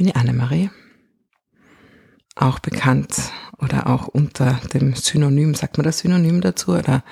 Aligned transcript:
bin 0.00 0.06
die 0.06 0.14
Annemarie, 0.14 0.70
auch 2.34 2.58
bekannt 2.58 3.16
oder 3.58 3.86
auch 3.86 4.08
unter 4.08 4.58
dem 4.72 4.94
Synonym, 4.94 5.54
sagt 5.54 5.76
man 5.76 5.84
das 5.84 5.98
Synonym 5.98 6.40
dazu 6.40 6.72
oder 6.72 7.04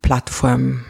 Plattform, 0.00 0.84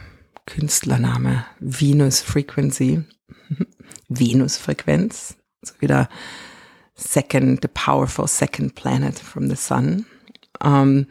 Künstlername 0.47 1.45
Venus 1.61 2.23
Frequency, 2.23 3.05
Venus 4.09 4.57
Frequenz, 4.57 5.37
so 5.61 5.75
wieder 5.81 6.09
second, 6.95 7.61
the 7.61 7.69
powerful 7.69 8.27
second 8.27 8.75
planet 8.75 9.19
from 9.19 9.51
the 9.51 9.57
sun. 9.57 10.07
Ähm, 10.65 11.09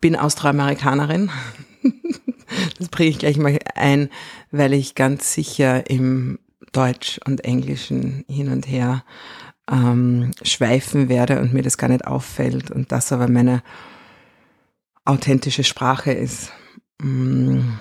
bin 0.00 0.14
Austroamerikanerin. 0.14 1.28
das 2.78 2.88
bringe 2.88 3.10
ich 3.10 3.18
gleich 3.18 3.36
mal 3.36 3.58
ein, 3.74 4.10
weil 4.52 4.74
ich 4.74 4.94
ganz 4.94 5.34
sicher 5.34 5.90
im 5.90 6.38
Deutsch 6.72 7.20
und 7.26 7.44
Englischen 7.44 8.24
hin 8.28 8.50
und 8.50 8.68
her 8.68 9.04
ähm, 9.70 10.32
schweifen 10.42 11.08
werde 11.08 11.40
und 11.40 11.52
mir 11.52 11.62
das 11.62 11.78
gar 11.78 11.88
nicht 11.88 12.06
auffällt 12.06 12.70
und 12.70 12.92
das 12.92 13.12
aber 13.12 13.28
meine 13.28 13.62
authentische 15.04 15.64
Sprache 15.64 16.12
ist. 16.12 16.52
Ähm, 17.02 17.78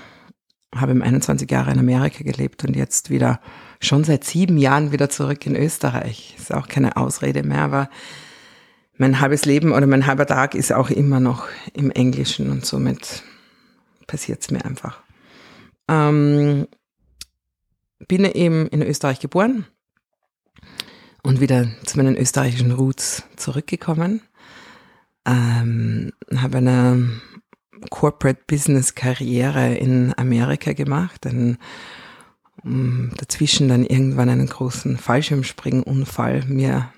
habe 0.75 0.91
im 0.91 1.01
21 1.01 1.49
Jahre 1.49 1.71
in 1.71 1.79
Amerika 1.79 2.23
gelebt 2.23 2.63
und 2.63 2.75
jetzt 2.75 3.09
wieder 3.09 3.39
schon 3.81 4.03
seit 4.03 4.23
sieben 4.23 4.57
Jahren 4.57 4.91
wieder 4.91 5.09
zurück 5.09 5.45
in 5.45 5.55
Österreich. 5.55 6.35
Ist 6.37 6.53
auch 6.53 6.67
keine 6.67 6.95
Ausrede 6.95 7.43
mehr, 7.43 7.61
aber 7.61 7.89
mein 8.97 9.19
halbes 9.19 9.45
Leben 9.45 9.71
oder 9.71 9.87
mein 9.87 10.05
halber 10.05 10.27
Tag 10.27 10.53
ist 10.53 10.71
auch 10.71 10.89
immer 10.89 11.19
noch 11.19 11.47
im 11.73 11.89
Englischen 11.89 12.51
und 12.51 12.65
somit 12.65 13.23
passiert 14.05 14.41
es 14.41 14.51
mir 14.51 14.63
einfach. 14.63 15.01
Ähm, 15.87 16.67
bin 18.07 18.25
eben 18.25 18.67
in 18.67 18.81
Österreich 18.81 19.19
geboren 19.19 19.65
und 21.23 21.41
wieder 21.41 21.67
zu 21.85 21.97
meinen 21.97 22.15
österreichischen 22.15 22.71
Roots 22.71 23.23
zurückgekommen. 23.35 24.21
Ähm, 25.25 26.13
habe 26.35 26.59
eine 26.59 27.21
Corporate 27.89 28.41
Business 28.47 28.95
Karriere 28.95 29.75
in 29.75 30.13
Amerika 30.17 30.73
gemacht, 30.73 31.25
dann 31.25 31.57
um, 32.63 33.11
dazwischen 33.17 33.69
dann 33.69 33.85
irgendwann 33.85 34.29
einen 34.29 34.47
großen 34.47 34.97
Fallschirmspringunfall 34.97 36.43
mir 36.47 36.91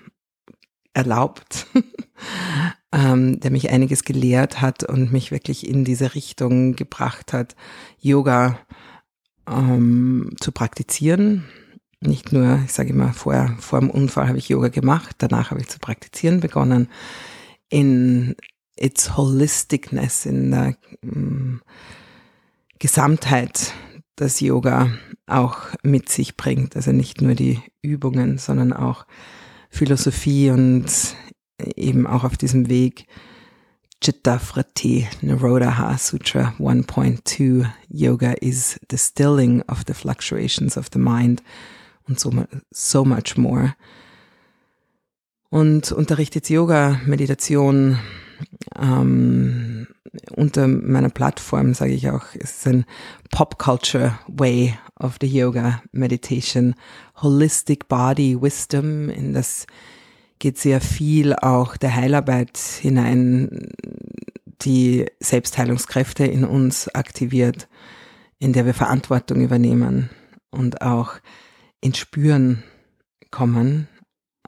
erlaubt, 0.92 1.66
ähm, 2.92 3.40
der 3.40 3.50
mich 3.50 3.70
einiges 3.70 4.04
gelehrt 4.04 4.60
hat 4.60 4.84
und 4.84 5.12
mich 5.12 5.30
wirklich 5.30 5.66
in 5.66 5.84
diese 5.84 6.14
Richtung 6.14 6.74
gebracht 6.74 7.32
hat, 7.32 7.54
Yoga 7.98 8.58
ähm, 9.48 10.34
zu 10.40 10.52
praktizieren. 10.52 11.44
Nicht 12.00 12.32
nur, 12.32 12.60
ich 12.64 12.72
sage 12.72 12.90
immer, 12.90 13.12
vorher, 13.12 13.56
vor 13.60 13.80
dem 13.80 13.90
Unfall 13.90 14.28
habe 14.28 14.38
ich 14.38 14.48
Yoga 14.48 14.68
gemacht, 14.68 15.16
danach 15.18 15.50
habe 15.50 15.60
ich 15.60 15.68
zu 15.68 15.78
praktizieren 15.78 16.40
begonnen. 16.40 16.88
In 17.68 18.34
its 18.76 19.16
holisticness, 19.16 20.26
in 20.26 20.50
der 20.50 20.76
ähm, 21.02 21.62
Gesamtheit, 22.78 23.72
das 24.16 24.40
Yoga 24.40 24.90
auch 25.26 25.58
mit 25.82 26.08
sich 26.08 26.36
bringt. 26.36 26.76
Also 26.76 26.92
nicht 26.92 27.22
nur 27.22 27.34
die 27.34 27.60
Übungen, 27.80 28.38
sondern 28.38 28.72
auch 28.72 29.06
Philosophie 29.70 30.50
und 30.50 30.86
eben 31.76 32.06
auch 32.06 32.24
auf 32.24 32.36
diesem 32.36 32.68
Weg 32.68 33.06
Chitta 34.02 34.40
Frati 34.40 35.06
Narodaha 35.22 35.96
Sutra 35.96 36.56
1.2 36.58 37.72
Yoga 37.88 38.34
is 38.42 38.76
the 38.88 38.98
stilling 38.98 39.62
of 39.68 39.84
the 39.86 39.94
fluctuations 39.94 40.76
of 40.76 40.90
the 40.90 40.98
mind 40.98 41.40
und 42.08 42.18
so, 42.18 42.32
so 42.72 43.04
much 43.04 43.36
more. 43.36 43.76
Und 45.50 45.92
unterrichtet 45.92 46.50
Yoga, 46.50 47.00
Meditation, 47.06 47.96
ähm, 48.76 49.86
unter 50.34 50.66
meiner 50.66 51.10
Plattform 51.10 51.72
sage 51.72 51.92
ich 51.92 52.10
auch, 52.10 52.34
ist 52.34 52.66
ein 52.66 52.84
Pop 53.30 53.56
Culture 53.58 54.18
Way 54.26 54.76
of 54.98 55.18
the 55.20 55.28
Yoga 55.28 55.80
Meditation, 55.92 56.74
Holistic 57.22 57.86
Body 57.86 58.36
Wisdom, 58.40 59.08
in 59.10 59.32
das 59.32 59.64
geht 60.42 60.58
sehr 60.58 60.80
viel 60.80 61.36
auch 61.36 61.76
der 61.76 61.94
Heilarbeit 61.94 62.58
hinein, 62.58 63.68
die 64.62 65.06
Selbstheilungskräfte 65.20 66.24
in 66.26 66.44
uns 66.44 66.88
aktiviert, 66.88 67.68
in 68.40 68.52
der 68.52 68.66
wir 68.66 68.74
Verantwortung 68.74 69.40
übernehmen 69.40 70.10
und 70.50 70.82
auch 70.82 71.14
ins 71.80 71.98
Spüren 71.98 72.64
kommen. 73.30 73.86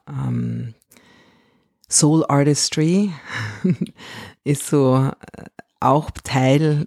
Ähm, 0.05 0.73
Soul 1.89 2.25
Artistry 2.27 3.13
ist 4.43 4.67
so 4.67 4.97
äh, 4.97 5.43
auch 5.79 6.11
Teil 6.25 6.85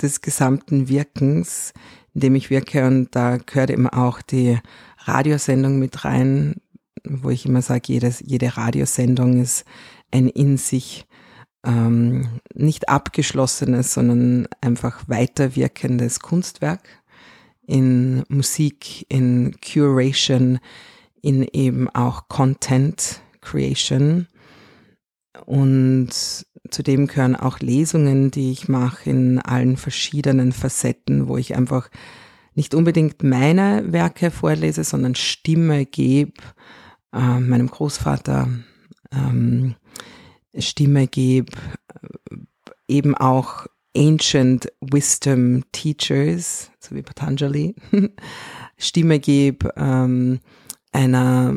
des 0.00 0.20
gesamten 0.20 0.88
Wirkens, 0.88 1.72
in 2.12 2.20
dem 2.20 2.36
ich 2.36 2.50
wirke 2.50 2.86
und 2.86 3.16
da 3.16 3.36
gehört 3.36 3.70
eben 3.70 3.88
auch 3.88 4.22
die 4.22 4.60
Radiosendung 4.98 5.80
mit 5.80 6.04
rein, 6.04 6.60
wo 7.04 7.30
ich 7.30 7.46
immer 7.46 7.62
sage, 7.62 7.92
jedes, 7.92 8.22
jede 8.26 8.56
Radiosendung 8.56 9.40
ist 9.40 9.64
ein 10.10 10.28
in 10.28 10.56
sich 10.56 11.06
ähm, 11.64 12.40
nicht 12.54 12.88
abgeschlossenes, 12.88 13.94
sondern 13.94 14.48
einfach 14.60 15.08
weiterwirkendes 15.08 16.20
Kunstwerk 16.20 16.82
in 17.66 18.24
Musik, 18.28 19.06
in 19.08 19.56
Curation, 19.60 20.58
in 21.22 21.46
eben 21.52 21.88
auch 21.88 22.28
Content 22.28 23.22
Creation. 23.40 24.26
Und 25.46 26.10
zudem 26.70 27.06
gehören 27.06 27.36
auch 27.36 27.60
Lesungen, 27.60 28.30
die 28.30 28.52
ich 28.52 28.68
mache 28.68 29.10
in 29.10 29.38
allen 29.38 29.76
verschiedenen 29.76 30.52
Facetten, 30.52 31.28
wo 31.28 31.36
ich 31.36 31.56
einfach 31.56 31.90
nicht 32.54 32.74
unbedingt 32.74 33.22
meine 33.22 33.92
Werke 33.92 34.30
vorlese, 34.30 34.84
sondern 34.84 35.14
Stimme 35.14 35.86
gebe 35.86 36.34
äh, 37.14 37.40
meinem 37.40 37.68
Großvater, 37.68 38.48
ähm, 39.12 39.76
Stimme 40.56 41.06
gebe, 41.06 41.52
äh, 41.88 42.36
eben 42.88 43.14
auch 43.14 43.66
Ancient 43.96 44.72
Wisdom 44.80 45.64
Teachers, 45.72 46.70
so 46.80 46.94
wie 46.94 47.02
Patanjali, 47.02 47.74
Stimme 48.76 49.20
gebe 49.20 49.72
ähm, 49.76 50.40
einer 50.92 51.52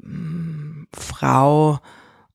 mm, 0.00 0.86
Frau, 0.92 1.78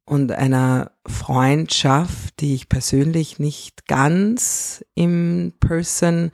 und 0.06 0.32
einer 0.32 0.92
Freundschaft, 1.06 2.40
die 2.40 2.54
ich 2.54 2.70
persönlich 2.70 3.40
nicht 3.40 3.88
ganz 3.88 4.86
im 4.94 5.54
Person 5.60 6.32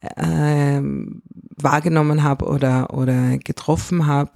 äh, 0.00 0.80
wahrgenommen 1.56 2.22
habe 2.22 2.46
oder, 2.46 2.92
oder 2.92 3.38
getroffen 3.38 4.06
habe, 4.06 4.32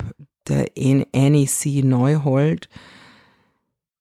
der 0.48 0.66
Annie 0.76 1.46
C. 1.46 1.82
Neuhold, 1.82 2.68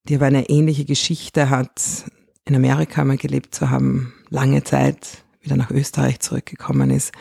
die 0.04 0.16
aber 0.16 0.26
eine 0.26 0.50
ähnliche 0.50 0.86
Geschichte 0.86 1.50
hat, 1.50 2.06
in 2.46 2.56
Amerika 2.56 3.04
mal 3.04 3.18
gelebt 3.18 3.54
zu 3.54 3.70
haben, 3.70 4.14
lange 4.30 4.64
Zeit 4.64 5.24
wieder 5.42 5.56
nach 5.56 5.72
Österreich 5.72 6.20
zurückgekommen 6.20 6.90
ist 6.90 7.12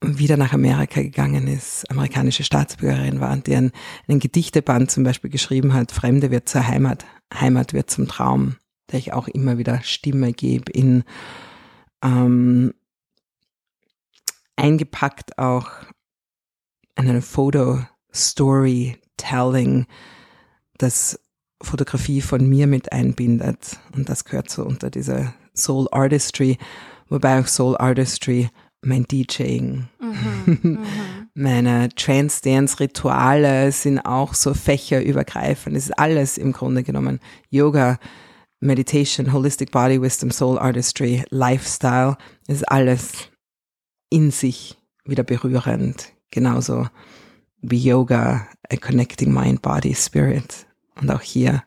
wieder 0.00 0.36
nach 0.36 0.52
Amerika 0.52 1.02
gegangen 1.02 1.48
ist, 1.48 1.90
amerikanische 1.90 2.44
Staatsbürgerin 2.44 3.20
war 3.20 3.32
und 3.32 3.46
die 3.46 3.56
einen, 3.56 3.72
einen 4.06 4.20
Gedichteband 4.20 4.90
zum 4.90 5.02
Beispiel 5.04 5.30
geschrieben 5.30 5.74
hat, 5.74 5.90
Fremde 5.92 6.30
wird 6.30 6.48
zur 6.48 6.66
Heimat, 6.66 7.04
Heimat 7.34 7.72
wird 7.72 7.90
zum 7.90 8.06
Traum, 8.06 8.56
der 8.92 9.00
ich 9.00 9.12
auch 9.12 9.28
immer 9.28 9.58
wieder 9.58 9.82
Stimme 9.82 10.32
gebe 10.32 10.70
in 10.70 11.04
ähm, 12.02 12.74
eingepackt 14.56 15.38
auch 15.38 15.68
in 16.96 17.08
eine 17.08 17.22
Photo 17.22 17.80
Storytelling, 18.14 19.86
das 20.78 21.20
Fotografie 21.62 22.20
von 22.20 22.48
mir 22.48 22.66
mit 22.66 22.92
einbindet 22.92 23.78
und 23.94 24.08
das 24.08 24.24
gehört 24.24 24.50
so 24.50 24.64
unter 24.64 24.90
diese 24.90 25.34
Soul 25.54 25.88
Artistry, 25.90 26.56
wobei 27.08 27.40
auch 27.40 27.46
Soul 27.46 27.76
Artistry 27.76 28.48
mein 28.80 29.04
DJing, 29.04 29.88
mhm, 30.00 30.58
mhm. 30.62 30.78
meine 31.34 31.88
Trance-Dance-Rituale 31.90 33.72
sind 33.72 33.98
auch 34.00 34.34
so 34.34 34.54
fächerübergreifend. 34.54 35.76
Es 35.76 35.86
ist 35.86 35.98
alles 35.98 36.38
im 36.38 36.52
Grunde 36.52 36.84
genommen 36.84 37.18
Yoga, 37.50 37.98
Meditation, 38.60 39.32
Holistic 39.32 39.70
Body 39.70 40.00
Wisdom, 40.00 40.30
Soul 40.30 40.58
Artistry, 40.58 41.24
Lifestyle. 41.30 42.16
Es 42.46 42.56
ist 42.56 42.68
alles 42.68 43.30
in 44.10 44.30
sich 44.30 44.76
wieder 45.04 45.22
berührend. 45.22 46.12
Genauso 46.30 46.88
wie 47.60 47.78
Yoga, 47.78 48.46
a 48.70 48.76
connecting 48.76 49.32
mind, 49.32 49.62
body, 49.62 49.94
spirit. 49.94 50.66
Und 50.94 51.10
auch 51.10 51.22
hier 51.22 51.64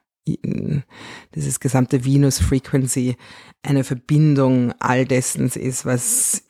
dieses 1.36 1.60
gesamte 1.60 2.06
Venus 2.06 2.40
Frequency 2.40 3.18
eine 3.64 3.84
Verbindung 3.84 4.74
all 4.80 5.06
dessen 5.06 5.48
ist, 5.48 5.86
was 5.86 6.44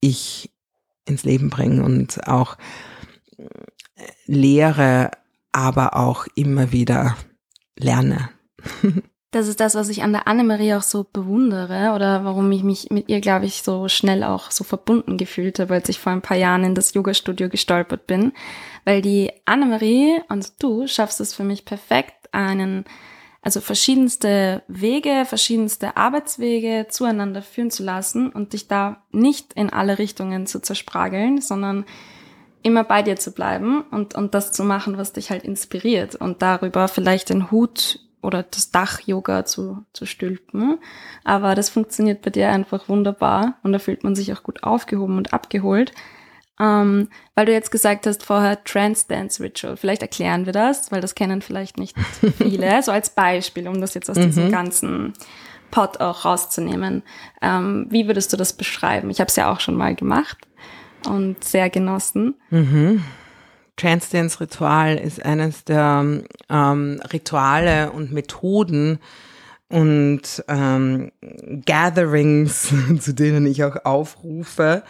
ich 0.00 0.52
ins 1.04 1.24
Leben 1.24 1.50
bringen 1.50 1.82
und 1.82 2.26
auch 2.28 2.56
lehre, 4.26 5.10
aber 5.52 5.96
auch 5.96 6.26
immer 6.34 6.72
wieder 6.72 7.16
lerne. 7.76 8.30
Das 9.30 9.46
ist 9.46 9.60
das, 9.60 9.74
was 9.74 9.90
ich 9.90 10.02
an 10.02 10.12
der 10.12 10.26
Annemarie 10.26 10.72
auch 10.72 10.82
so 10.82 11.04
bewundere 11.04 11.92
oder 11.94 12.24
warum 12.24 12.50
ich 12.50 12.62
mich 12.62 12.88
mit 12.88 13.10
ihr, 13.10 13.20
glaube 13.20 13.44
ich, 13.44 13.62
so 13.62 13.86
schnell 13.88 14.24
auch 14.24 14.50
so 14.50 14.64
verbunden 14.64 15.18
gefühlt 15.18 15.58
habe, 15.58 15.74
als 15.74 15.90
ich 15.90 15.98
vor 15.98 16.12
ein 16.12 16.22
paar 16.22 16.38
Jahren 16.38 16.64
in 16.64 16.74
das 16.74 16.94
Yoga-Studio 16.94 17.50
gestolpert 17.50 18.06
bin. 18.06 18.32
Weil 18.86 19.02
die 19.02 19.30
Annemarie 19.44 20.22
und 20.30 20.62
du 20.62 20.86
schaffst 20.86 21.20
es 21.20 21.34
für 21.34 21.44
mich 21.44 21.66
perfekt, 21.66 22.14
einen, 22.32 22.86
also 23.42 23.60
verschiedenste 23.60 24.62
Wege, 24.66 25.24
verschiedenste 25.26 25.98
Arbeitswege 25.98 26.86
zueinander 26.88 27.42
führen 27.42 27.70
zu 27.70 27.82
lassen 27.82 28.30
und 28.30 28.54
dich 28.54 28.66
da 28.66 29.02
nicht 29.12 29.52
in 29.52 29.70
alle 29.70 29.98
Richtungen 29.98 30.46
zu 30.46 30.62
zersprageln, 30.62 31.42
sondern 31.42 31.84
immer 32.62 32.82
bei 32.82 33.02
dir 33.02 33.16
zu 33.16 33.32
bleiben 33.32 33.82
und, 33.90 34.14
und 34.14 34.34
das 34.34 34.52
zu 34.52 34.64
machen, 34.64 34.96
was 34.96 35.12
dich 35.12 35.30
halt 35.30 35.44
inspiriert 35.44 36.14
und 36.14 36.40
darüber 36.40 36.88
vielleicht 36.88 37.28
den 37.28 37.50
Hut 37.50 38.00
oder 38.22 38.42
das 38.42 38.70
Dach-Yoga 38.70 39.44
zu, 39.44 39.84
zu 39.92 40.06
stülpen. 40.06 40.78
Aber 41.24 41.54
das 41.54 41.70
funktioniert 41.70 42.22
bei 42.22 42.30
dir 42.30 42.50
einfach 42.50 42.88
wunderbar 42.88 43.58
und 43.62 43.72
da 43.72 43.78
fühlt 43.78 44.04
man 44.04 44.14
sich 44.14 44.32
auch 44.32 44.42
gut 44.42 44.62
aufgehoben 44.62 45.16
und 45.16 45.32
abgeholt. 45.32 45.92
Ähm, 46.60 47.08
weil 47.34 47.46
du 47.46 47.52
jetzt 47.52 47.70
gesagt 47.70 48.06
hast 48.06 48.24
vorher 48.24 48.62
Trance 48.64 49.06
Dance 49.08 49.42
Ritual. 49.42 49.76
Vielleicht 49.76 50.02
erklären 50.02 50.44
wir 50.44 50.52
das, 50.52 50.90
weil 50.90 51.00
das 51.00 51.14
kennen 51.14 51.40
vielleicht 51.40 51.78
nicht 51.78 51.96
viele. 52.38 52.82
so 52.82 52.90
als 52.90 53.10
Beispiel, 53.10 53.68
um 53.68 53.80
das 53.80 53.94
jetzt 53.94 54.10
aus 54.10 54.16
mhm. 54.16 54.22
diesem 54.22 54.50
ganzen 54.50 55.12
Pot 55.70 56.00
auch 56.00 56.24
rauszunehmen. 56.24 57.02
Ähm, 57.42 57.86
wie 57.90 58.06
würdest 58.06 58.32
du 58.32 58.36
das 58.36 58.52
beschreiben? 58.52 59.10
Ich 59.10 59.20
habe 59.20 59.28
es 59.28 59.36
ja 59.36 59.52
auch 59.52 59.60
schon 59.60 59.76
mal 59.76 59.94
gemacht 59.94 60.38
und 61.06 61.44
sehr 61.44 61.70
genossen. 61.70 62.34
Mhm. 62.50 63.04
Trance-Dance-Ritual 63.78 64.96
ist 64.96 65.24
eines 65.24 65.64
der 65.64 66.22
ähm, 66.50 67.00
Rituale 67.12 67.92
und 67.92 68.12
Methoden 68.12 68.98
und 69.68 70.44
ähm, 70.48 71.12
Gatherings, 71.64 72.72
zu 73.00 73.14
denen 73.14 73.46
ich 73.46 73.64
auch 73.64 73.84
aufrufe, 73.84 74.82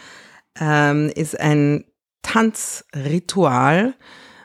ähm, 0.58 1.10
ist 1.14 1.38
ein 1.38 1.84
Tanzritual, 2.22 3.94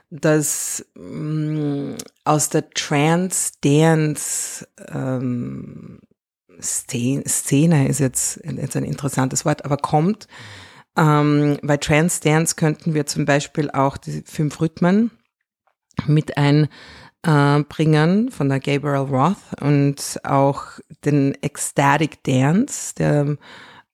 das 0.09 0.85
ähm, 0.95 1.95
aus 2.23 2.49
der 2.49 2.69
Trance-Dance 2.69 4.67
ähm, 4.89 5.99
Szene 6.61 7.87
ist 7.87 7.99
jetzt, 7.99 8.39
jetzt 8.43 8.75
ein 8.77 8.83
interessantes 8.85 9.43
Wort, 9.43 9.65
aber 9.65 9.77
kommt 9.77 10.27
ähm, 10.97 11.57
bei 11.63 11.77
Trance 11.77 12.21
Dance 12.21 12.55
könnten 12.55 12.93
wir 12.93 13.05
zum 13.05 13.25
Beispiel 13.25 13.71
auch 13.71 13.97
die 13.97 14.23
fünf 14.25 14.61
Rhythmen 14.61 15.11
mit 16.05 16.37
einbringen 16.37 18.27
äh, 18.27 18.31
von 18.31 18.49
der 18.49 18.59
Gabriel 18.59 18.97
Roth 18.97 19.37
und 19.61 20.19
auch 20.23 20.63
den 21.05 21.35
Ecstatic 21.41 22.23
Dance, 22.23 22.93
der 22.95 23.37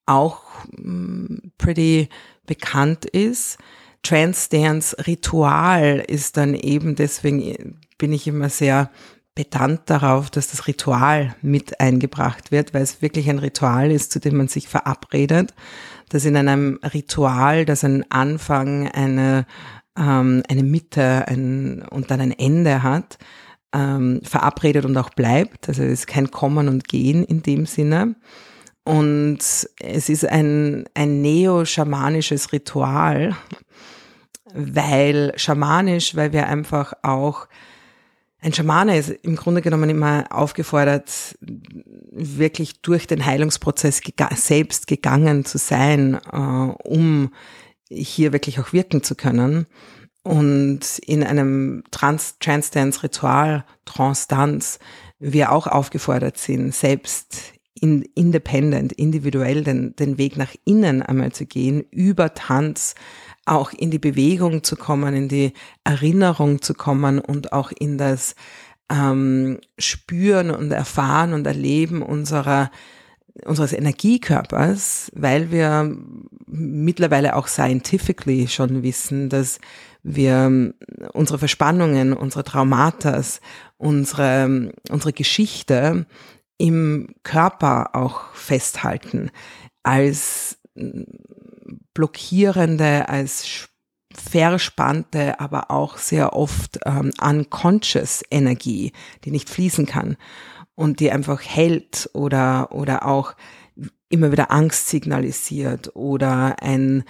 auch 0.06 0.44
mm, 0.72 1.51
pretty 1.57 2.10
bekannt 2.46 3.06
ist. 3.06 3.57
Trance 4.01 4.50
Dance 4.50 4.96
Ritual 5.06 6.04
ist 6.07 6.38
dann 6.38 6.54
eben, 6.56 6.96
deswegen 6.96 7.80
bin 7.98 8.13
ich 8.13 8.28
immer 8.28 8.50
sehr 8.50 8.90
pedant 9.39 9.81
darauf, 9.86 10.30
dass 10.30 10.50
das 10.50 10.68
Ritual 10.68 11.36
mit 11.41 11.80
eingebracht 11.80 12.51
wird, 12.51 12.74
weil 12.74 12.81
es 12.81 13.01
wirklich 13.01 13.30
ein 13.30 13.39
Ritual 13.39 13.91
ist, 13.91 14.12
zu 14.12 14.19
dem 14.19 14.36
man 14.38 14.47
sich 14.47 14.68
verabredet 14.68 15.53
dass 16.09 16.25
in 16.25 16.36
einem 16.36 16.80
Ritual, 16.83 17.65
das 17.65 17.83
einen 17.83 18.03
Anfang, 18.12 18.88
eine, 18.89 19.45
ähm, 19.97 20.44
eine 20.50 20.63
Mitte 20.63 21.27
ein, 21.27 21.83
und 21.89 22.12
dann 22.12 22.19
ein 22.19 22.31
Ende 22.31 22.83
hat, 22.83 23.18
ähm, 23.74 24.21
verabredet 24.24 24.86
und 24.86 24.97
auch 24.97 25.12
bleibt. 25.12 25.69
Also 25.69 25.83
es 25.83 26.01
ist 26.01 26.07
kein 26.07 26.31
Kommen 26.31 26.68
und 26.68 26.88
Gehen 26.88 27.24
in 27.24 27.44
dem 27.44 27.65
Sinne. 27.68 28.15
Und 28.83 29.38
es 29.38 30.09
ist 30.09 30.25
ein, 30.25 30.86
ein 30.95 31.21
neo-schamanisches 31.21 32.51
Ritual, 32.51 33.36
weil 34.51 35.33
schamanisch, 35.36 36.15
weil 36.15 36.33
wir 36.33 36.47
einfach 36.47 36.94
auch 37.03 37.47
ein 38.41 38.53
Schamane 38.53 38.97
ist 38.97 39.09
im 39.09 39.36
Grunde 39.36 39.62
genommen 39.62 39.89
immer 39.89 40.25
aufgefordert, 40.30 41.38
wirklich 41.41 42.81
durch 42.81 43.06
den 43.06 43.25
Heilungsprozess 43.25 44.01
gega 44.01 44.33
selbst 44.36 44.88
gegangen 44.88 45.45
zu 45.45 45.57
sein, 45.57 46.19
äh, 46.31 46.38
um 46.38 47.31
hier 47.89 48.31
wirklich 48.31 48.59
auch 48.59 48.71
wirken 48.71 49.03
zu 49.03 49.15
können. 49.15 49.65
Und 50.24 51.00
in 51.00 51.24
einem 51.24 51.83
Trans 51.91 52.38
Trance-Dance-Ritual, 52.39 53.65
Trance-Dance, 53.86 54.80
wir 55.19 55.51
auch 55.51 55.68
aufgefordert 55.68 56.38
sind, 56.38 56.74
selbst 56.74 57.53
in, 57.74 58.03
independent, 58.15 58.94
individuell 58.94 59.63
den, 59.63 59.95
den 59.95 60.18
Weg 60.18 60.38
nach 60.38 60.53
innen 60.65 61.01
einmal 61.01 61.31
zu 61.31 61.45
gehen, 61.45 61.83
über 61.91 62.33
Tanz, 62.33 62.95
auch 63.50 63.72
in 63.72 63.92
die 63.92 64.00
Bewegung 64.00 64.63
zu 64.63 64.75
kommen, 64.75 65.13
in 65.16 65.28
die 65.28 65.54
Erinnerung 65.84 66.62
zu 66.62 66.74
kommen 66.74 67.19
und 67.19 67.54
auch 67.54 67.72
in 67.78 67.98
das 67.98 68.36
ähm, 68.92 69.60
Spüren 69.78 70.51
und 70.51 70.72
Erfahren 70.72 71.34
und 71.34 71.46
Erleben 71.48 72.01
unserer 72.01 72.72
unseres 73.46 73.72
Energiekörpers, 73.74 75.12
weil 75.16 75.50
wir 75.51 75.96
mittlerweile 76.48 77.38
auch 77.38 77.48
scientifically 77.48 78.48
schon 78.48 78.84
wissen, 78.84 79.30
dass 79.30 79.60
wir 80.04 80.74
unsere 81.13 81.40
Verspannungen, 81.40 82.13
unsere 82.13 82.44
Traumata, 82.44 83.22
unsere, 83.78 84.72
unsere 84.90 85.13
Geschichte 85.13 86.06
im 86.57 87.16
Körper 87.24 87.96
auch 87.96 88.34
festhalten 88.34 89.31
als 89.84 90.57
blockierende, 92.00 93.10
als 93.10 93.68
verspannte, 94.13 95.42
aber 95.42 95.69
auch 95.69 95.98
sehr 95.98 96.31
oft 96.31 96.80
ähm, 96.86 97.12
unconscious 97.22 98.24
Energie, 98.31 98.94
die 99.25 99.31
nicht 99.31 99.50
fließen 99.50 99.86
kann 99.86 100.16
und 100.75 101.01
die 101.01 101.12
einfach 101.12 101.42
hält 101.42 102.10
oder, 102.13 102.72
oder 102.72 103.06
auch 103.06 103.36
immer 104.07 104.31
wieder 104.31 104.50
Angst 104.50 104.88
signalisiert 104.88 105.94
oder 105.94 106.56
ein, 106.62 107.04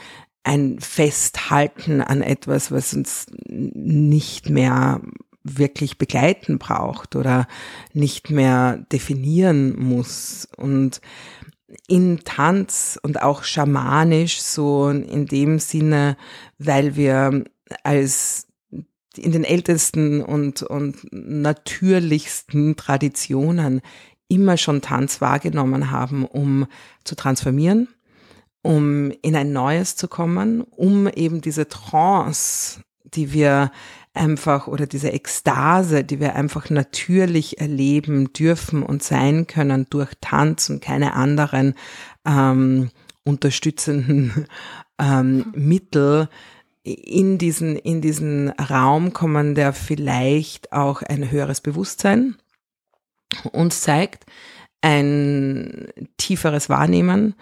ein 0.43 0.79
Festhalten 0.79 2.01
an 2.01 2.23
etwas, 2.23 2.71
was 2.71 2.91
uns 2.95 3.27
nicht 3.47 4.49
mehr 4.49 5.01
wirklich 5.43 5.99
begleiten 5.99 6.57
braucht 6.57 7.15
oder 7.15 7.47
nicht 7.93 8.31
mehr 8.31 8.77
definieren 8.91 9.79
muss. 9.79 10.47
Und 10.57 10.99
in 11.87 12.23
Tanz 12.23 12.99
und 13.01 13.21
auch 13.21 13.43
schamanisch, 13.43 14.41
so 14.41 14.89
in 14.89 15.25
dem 15.25 15.59
Sinne, 15.59 16.17
weil 16.57 16.95
wir 16.95 17.43
als 17.83 18.47
in 19.15 19.31
den 19.31 19.43
ältesten 19.43 20.21
und, 20.21 20.63
und 20.63 20.97
natürlichsten 21.11 22.75
Traditionen 22.75 23.81
immer 24.27 24.57
schon 24.57 24.81
Tanz 24.81 25.21
wahrgenommen 25.21 25.91
haben, 25.91 26.25
um 26.25 26.67
zu 27.03 27.15
transformieren, 27.15 27.87
um 28.61 29.11
in 29.21 29.35
ein 29.35 29.51
Neues 29.51 29.95
zu 29.95 30.07
kommen, 30.07 30.61
um 30.61 31.07
eben 31.07 31.41
diese 31.41 31.67
Trance, 31.67 32.81
die 33.03 33.33
wir 33.33 33.71
einfach 34.13 34.67
oder 34.67 34.87
diese 34.87 35.11
Ekstase, 35.11 36.03
die 36.03 36.19
wir 36.19 36.35
einfach 36.35 36.69
natürlich 36.69 37.59
erleben 37.59 38.33
dürfen 38.33 38.83
und 38.83 39.03
sein 39.03 39.47
können 39.47 39.87
durch 39.89 40.13
Tanz 40.21 40.69
und 40.69 40.81
keine 40.81 41.13
anderen 41.13 41.75
ähm, 42.25 42.89
unterstützenden 43.23 44.47
ähm, 44.99 45.53
Mittel 45.55 46.27
in 46.83 47.37
diesen, 47.37 47.75
in 47.75 48.01
diesen 48.01 48.49
Raum 48.49 49.13
kommen, 49.13 49.53
der 49.53 49.73
vielleicht 49.73 50.73
auch 50.73 51.01
ein 51.01 51.29
höheres 51.29 51.61
Bewusstsein 51.61 52.35
uns 53.51 53.81
zeigt, 53.81 54.25
ein 54.81 55.89
tieferes 56.17 56.69
Wahrnehmen 56.69 57.35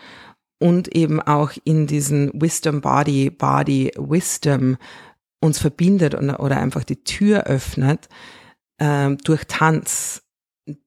und 0.59 0.93
eben 0.95 1.21
auch 1.21 1.51
in 1.63 1.87
diesen 1.87 2.31
Wisdom 2.33 2.81
Body, 2.81 3.29
Body 3.29 3.91
Wisdom 3.95 4.77
uns 5.39 5.59
verbindet 5.59 6.15
oder, 6.15 6.59
einfach 6.59 6.83
die 6.83 7.03
Tür 7.03 7.43
öffnet, 7.43 8.09
ähm, 8.79 9.17
durch 9.23 9.45
Tanz, 9.45 10.23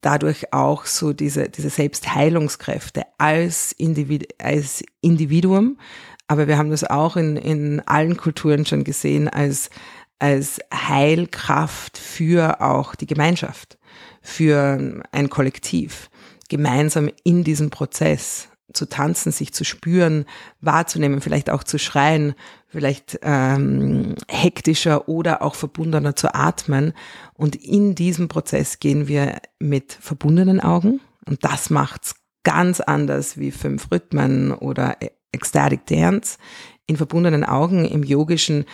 dadurch 0.00 0.52
auch 0.52 0.84
so 0.84 1.12
diese, 1.12 1.48
diese 1.48 1.70
Selbstheilungskräfte 1.70 3.04
als, 3.18 3.72
Individu 3.72 4.26
als 4.38 4.84
Individuum. 5.00 5.78
Aber 6.26 6.46
wir 6.46 6.58
haben 6.58 6.70
das 6.70 6.84
auch 6.84 7.16
in, 7.16 7.36
in 7.36 7.80
allen 7.80 8.16
Kulturen 8.16 8.66
schon 8.66 8.84
gesehen 8.84 9.28
als, 9.28 9.70
als 10.18 10.60
Heilkraft 10.72 11.98
für 11.98 12.60
auch 12.60 12.94
die 12.94 13.06
Gemeinschaft, 13.06 13.78
für 14.20 15.02
ein 15.12 15.30
Kollektiv, 15.30 16.10
gemeinsam 16.48 17.10
in 17.24 17.42
diesem 17.42 17.70
Prozess 17.70 18.49
zu 18.72 18.88
tanzen, 18.88 19.32
sich 19.32 19.52
zu 19.52 19.64
spüren, 19.64 20.24
wahrzunehmen, 20.60 21.20
vielleicht 21.20 21.50
auch 21.50 21.64
zu 21.64 21.78
schreien, 21.78 22.34
vielleicht 22.68 23.18
ähm, 23.22 24.14
hektischer 24.28 25.08
oder 25.08 25.42
auch 25.42 25.54
verbundener 25.54 26.16
zu 26.16 26.34
atmen. 26.34 26.92
Und 27.34 27.56
in 27.56 27.94
diesem 27.94 28.28
Prozess 28.28 28.78
gehen 28.78 29.08
wir 29.08 29.40
mit 29.58 29.92
verbundenen 29.92 30.60
Augen 30.60 31.00
und 31.26 31.44
das 31.44 31.70
macht's 31.70 32.14
ganz 32.42 32.80
anders 32.80 33.38
wie 33.38 33.50
fünf 33.50 33.90
Rhythmen 33.90 34.52
oder 34.52 34.96
Ecstatic 35.32 35.86
Dance. 35.86 36.38
In 36.86 36.96
verbundenen 36.96 37.44
Augen 37.44 37.84
im 37.84 38.02
Yogischen 38.02 38.64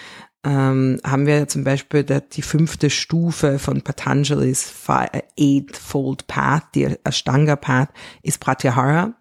ähm, 0.45 1.01
haben 1.05 1.27
wir 1.27 1.49
zum 1.49 1.65
Beispiel 1.65 2.05
die 2.05 2.43
fünfte 2.43 2.89
Stufe 2.89 3.59
von 3.59 3.83
Patanjali's 3.83 4.73
Eightfold 5.39 6.27
Path, 6.29 6.75
die 6.75 6.97
Ashtanga 7.05 7.57
Path, 7.57 7.91
ist 8.23 8.39
Pratyahara 8.39 9.15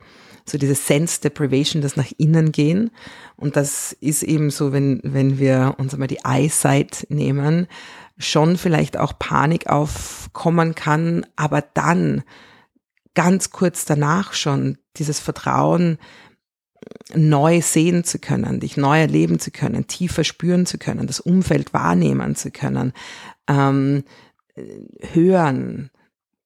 so 0.47 0.57
diese 0.57 0.75
Sense 0.75 1.21
Deprivation, 1.21 1.81
das 1.81 1.95
nach 1.95 2.11
innen 2.17 2.51
gehen. 2.51 2.91
Und 3.35 3.55
das 3.55 3.93
ist 3.93 4.23
eben 4.23 4.51
so, 4.51 4.71
wenn, 4.71 4.99
wenn 5.03 5.39
wir 5.39 5.75
uns 5.77 5.93
einmal 5.93 6.07
die 6.07 6.23
Eyesight 6.23 7.07
nehmen, 7.09 7.67
schon 8.17 8.57
vielleicht 8.57 8.97
auch 8.97 9.17
Panik 9.17 9.67
aufkommen 9.67 10.75
kann, 10.75 11.25
aber 11.35 11.61
dann 11.61 12.23
ganz 13.13 13.49
kurz 13.49 13.85
danach 13.85 14.33
schon 14.33 14.77
dieses 14.97 15.19
Vertrauen, 15.19 15.97
neu 17.13 17.61
sehen 17.61 18.03
zu 18.03 18.19
können, 18.19 18.59
dich 18.59 18.77
neu 18.77 18.99
erleben 18.99 19.39
zu 19.39 19.51
können, 19.51 19.87
tiefer 19.87 20.23
spüren 20.23 20.65
zu 20.65 20.77
können, 20.77 21.07
das 21.07 21.19
Umfeld 21.19 21.73
wahrnehmen 21.73 22.35
zu 22.35 22.51
können, 22.51 22.93
ähm, 23.47 24.03
hören, 25.13 25.89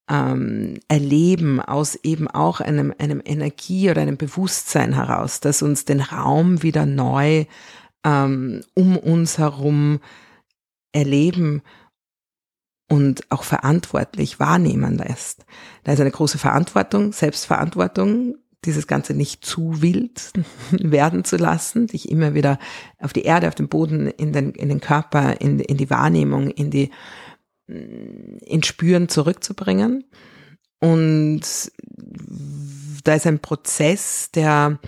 ähm, 0.09 0.79
erleben 0.87 1.61
aus 1.61 1.95
eben 1.95 2.27
auch 2.27 2.59
einem, 2.61 2.93
einem 2.97 3.21
Energie 3.23 3.89
oder 3.91 4.01
einem 4.01 4.17
Bewusstsein 4.17 4.93
heraus, 4.93 5.39
das 5.39 5.61
uns 5.61 5.85
den 5.85 6.01
Raum 6.01 6.63
wieder 6.63 6.85
neu 6.85 7.45
ähm, 8.03 8.61
um 8.73 8.97
uns 8.97 9.37
herum 9.37 9.99
erleben 10.91 11.61
und 12.89 13.29
auch 13.31 13.43
verantwortlich 13.43 14.39
wahrnehmen 14.39 14.97
lässt. 14.97 15.45
Da 15.83 15.93
ist 15.93 16.01
eine 16.01 16.11
große 16.11 16.39
Verantwortung, 16.39 17.11
Selbstverantwortung, 17.11 18.35
dieses 18.65 18.87
Ganze 18.87 19.13
nicht 19.13 19.45
zu 19.45 19.81
wild 19.81 20.33
werden 20.71 21.23
zu 21.23 21.37
lassen, 21.37 21.87
dich 21.87 22.09
immer 22.09 22.33
wieder 22.33 22.57
auf 22.99 23.13
die 23.13 23.23
Erde, 23.23 23.47
auf 23.47 23.55
den 23.55 23.69
Boden, 23.69 24.07
in 24.07 24.33
den, 24.33 24.51
in 24.51 24.69
den 24.69 24.81
Körper, 24.81 25.39
in, 25.39 25.59
in 25.59 25.77
die 25.77 25.89
Wahrnehmung, 25.89 26.49
in 26.49 26.71
die 26.71 26.89
in 27.69 28.63
Spüren 28.63 29.09
zurückzubringen. 29.09 30.05
Und 30.79 31.41
da 33.03 33.15
ist 33.15 33.27
ein 33.27 33.39
Prozess, 33.39 34.31
der 34.31 34.79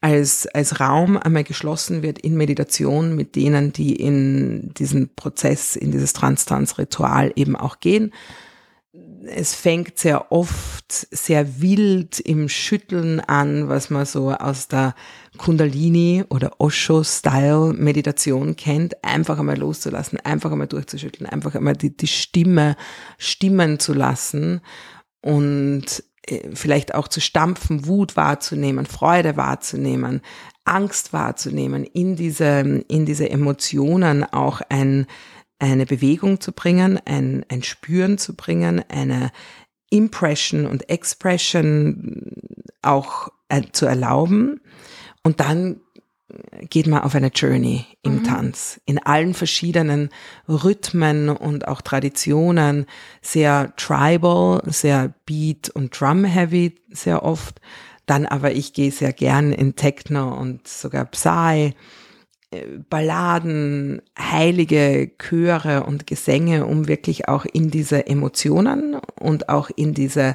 als, 0.00 0.46
als 0.46 0.80
Raum 0.80 1.16
einmal 1.18 1.44
geschlossen 1.44 2.02
wird 2.02 2.18
in 2.18 2.36
Meditation 2.36 3.14
mit 3.14 3.36
denen, 3.36 3.72
die 3.72 3.96
in 3.96 4.72
diesen 4.74 5.14
Prozess, 5.14 5.76
in 5.76 5.92
dieses 5.92 6.12
Transtanz-Ritual 6.14 7.32
eben 7.36 7.56
auch 7.56 7.80
gehen 7.80 8.12
es 9.26 9.54
fängt 9.54 9.98
sehr 9.98 10.32
oft 10.32 10.92
sehr 11.10 11.60
wild 11.60 12.20
im 12.20 12.48
Schütteln 12.48 13.20
an, 13.20 13.68
was 13.68 13.90
man 13.90 14.06
so 14.06 14.32
aus 14.32 14.68
der 14.68 14.94
Kundalini 15.38 16.24
oder 16.28 16.52
Osho-Style 16.58 17.74
Meditation 17.74 18.56
kennt, 18.56 19.04
einfach 19.04 19.38
einmal 19.38 19.58
loszulassen, 19.58 20.18
einfach 20.20 20.50
einmal 20.52 20.66
durchzuschütteln, 20.66 21.28
einfach 21.28 21.54
einmal 21.54 21.76
die, 21.76 21.96
die 21.96 22.06
Stimme 22.06 22.76
stimmen 23.18 23.78
zu 23.78 23.92
lassen 23.92 24.60
und 25.22 26.02
äh, 26.26 26.50
vielleicht 26.54 26.94
auch 26.94 27.08
zu 27.08 27.20
stampfen, 27.20 27.86
Wut 27.86 28.16
wahrzunehmen, 28.16 28.86
Freude 28.86 29.36
wahrzunehmen, 29.36 30.22
Angst 30.64 31.12
wahrzunehmen, 31.12 31.84
in 31.84 32.16
diese, 32.16 32.82
in 32.88 33.06
diese 33.06 33.30
Emotionen 33.30 34.24
auch 34.24 34.60
ein, 34.68 35.06
eine 35.60 35.86
Bewegung 35.86 36.40
zu 36.40 36.52
bringen, 36.52 36.98
ein, 37.04 37.44
ein 37.48 37.62
Spüren 37.62 38.18
zu 38.18 38.34
bringen, 38.34 38.82
eine 38.88 39.30
Impression 39.90 40.66
und 40.66 40.88
Expression 40.88 42.32
auch 42.82 43.28
äh, 43.48 43.62
zu 43.72 43.86
erlauben. 43.86 44.60
Und 45.22 45.40
dann 45.40 45.80
geht 46.68 46.86
man 46.86 47.02
auf 47.02 47.14
eine 47.14 47.28
Journey 47.28 47.86
im 48.02 48.18
mhm. 48.18 48.24
Tanz, 48.24 48.80
in 48.86 48.98
allen 48.98 49.34
verschiedenen 49.34 50.10
Rhythmen 50.48 51.28
und 51.28 51.68
auch 51.68 51.80
Traditionen, 51.80 52.86
sehr 53.20 53.74
tribal, 53.76 54.62
sehr 54.66 55.14
Beat 55.26 55.70
und 55.70 55.98
Drum 55.98 56.24
heavy 56.24 56.76
sehr 56.90 57.24
oft. 57.24 57.60
Dann 58.06 58.26
aber 58.26 58.52
ich 58.52 58.72
gehe 58.72 58.90
sehr 58.90 59.12
gern 59.12 59.52
in 59.52 59.76
Techno 59.76 60.34
und 60.34 60.66
sogar 60.66 61.04
Psy 61.06 61.74
Balladen, 62.88 64.02
heilige 64.18 65.12
Chöre 65.18 65.84
und 65.84 66.08
Gesänge, 66.08 66.66
um 66.66 66.88
wirklich 66.88 67.28
auch 67.28 67.44
in 67.44 67.70
diese 67.70 68.06
Emotionen 68.08 68.96
und 69.20 69.48
auch 69.48 69.70
in 69.74 69.94
diese 69.94 70.34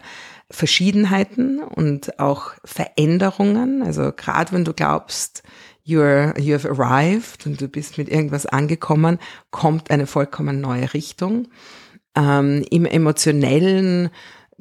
Verschiedenheiten 0.50 1.62
und 1.62 2.20
auch 2.20 2.52
Veränderungen, 2.64 3.82
also 3.82 4.14
gerade 4.16 4.54
wenn 4.54 4.64
du 4.64 4.74
glaubst, 4.74 5.44
you're, 5.86 6.40
you 6.40 6.54
have 6.54 6.70
arrived 6.70 7.46
und 7.46 7.60
du 7.60 7.68
bist 7.68 7.98
mit 7.98 8.08
irgendwas 8.10 8.46
angekommen, 8.46 9.20
kommt 9.52 9.92
eine 9.92 10.08
vollkommen 10.08 10.62
neue 10.62 10.94
Richtung. 10.94 11.50
Ähm, 12.16 12.64
Im 12.70 12.86
emotionellen 12.86 14.10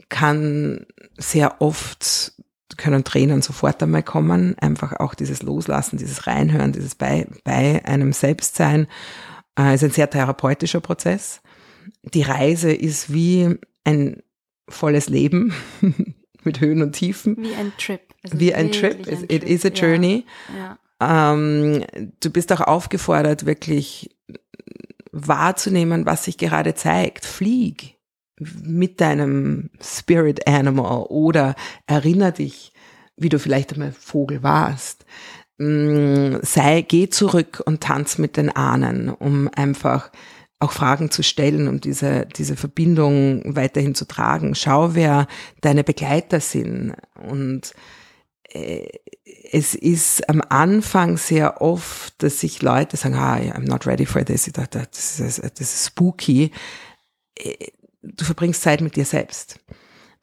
kann 0.09 0.87
sehr 1.17 1.61
oft 1.61 2.34
können 2.77 3.05
Tränen 3.05 3.43
sofort 3.43 3.83
einmal 3.83 4.03
kommen. 4.03 4.57
Einfach 4.59 4.95
auch 5.01 5.15
dieses 5.15 5.43
Loslassen, 5.43 5.99
dieses 5.99 6.27
Reinhören, 6.27 6.73
dieses 6.73 6.95
bei, 6.95 7.27
bei 7.45 7.85
einem 7.85 8.13
Selbstsein 8.13 8.87
äh, 9.59 9.75
ist 9.75 9.85
ein 9.85 9.91
sehr 9.91 10.11
therapeutischer 10.11 10.81
Prozess. 10.81 11.41
Die 12.03 12.23
Reise 12.23 12.73
ist 12.73 13.13
wie 13.13 13.57
ein 13.85 14.23
volles 14.69 15.09
Leben 15.09 15.55
mit 16.45 16.61
Höhen 16.61 16.83
und 16.83 16.93
Tiefen. 16.93 17.37
Wie 17.39 17.55
ein 17.55 17.73
Trip. 17.79 18.01
Wie 18.31 18.55
ein 18.55 18.73
Trip. 18.73 19.07
Ein 19.07 19.25
It 19.25 19.43
Trip. 19.43 19.45
is 19.45 19.65
a 19.65 19.69
journey. 19.69 20.25
Ja. 20.57 20.79
Ja. 21.01 21.33
Ähm, 21.33 21.85
du 22.21 22.31
bist 22.31 22.53
auch 22.53 22.61
aufgefordert, 22.61 23.47
wirklich 23.47 24.11
wahrzunehmen, 25.13 26.07
was 26.07 26.25
sich 26.25 26.39
gerade 26.39 26.75
zeigt. 26.75 27.25
Flieg 27.25 27.95
mit 28.63 29.01
deinem 29.01 29.71
Spirit 29.81 30.47
Animal 30.47 31.05
oder 31.09 31.55
erinner 31.87 32.33
dich, 32.33 32.73
wie 33.17 33.29
du 33.29 33.39
vielleicht 33.39 33.73
einmal 33.73 33.93
Vogel 33.93 34.43
warst. 34.43 35.05
Mm, 35.59 36.37
sei, 36.43 36.83
geh 36.83 37.09
zurück 37.09 37.63
und 37.65 37.81
tanz 37.81 38.19
mit 38.19 38.37
den 38.37 38.55
Ahnen, 38.55 39.09
um 39.09 39.49
einfach 39.55 40.11
auch 40.59 40.73
Fragen 40.73 41.11
zu 41.11 41.23
stellen, 41.23 41.69
um 41.69 41.81
diese, 41.81 42.27
diese 42.37 42.57
Verbindung 42.57 43.55
weiterhin 43.55 43.95
zu 43.95 44.07
tragen. 44.07 44.55
Schau, 44.55 44.95
wer 44.95 45.27
deine 45.61 45.85
Begleiter 45.85 46.41
sind. 46.41 46.95
Und 47.29 47.75
äh, 48.51 48.89
es 49.53 49.75
ist 49.75 50.29
am 50.29 50.43
Anfang 50.49 51.17
sehr 51.17 51.61
oft, 51.61 52.23
dass 52.23 52.41
sich 52.41 52.63
Leute 52.63 52.97
sagen, 52.97 53.15
ah, 53.15 53.37
I'm 53.37 53.69
not 53.69 53.87
ready 53.87 54.07
for 54.07 54.25
this, 54.25 54.51
das 54.53 55.21
ist, 55.21 55.39
das 55.43 55.61
ist 55.61 55.87
spooky 55.87 56.51
äh, 57.39 57.69
du 58.05 58.25
verbringst 58.25 58.63
Zeit 58.63 58.81
mit 58.81 58.97
dir 58.97 59.05
selbst. 59.05 59.61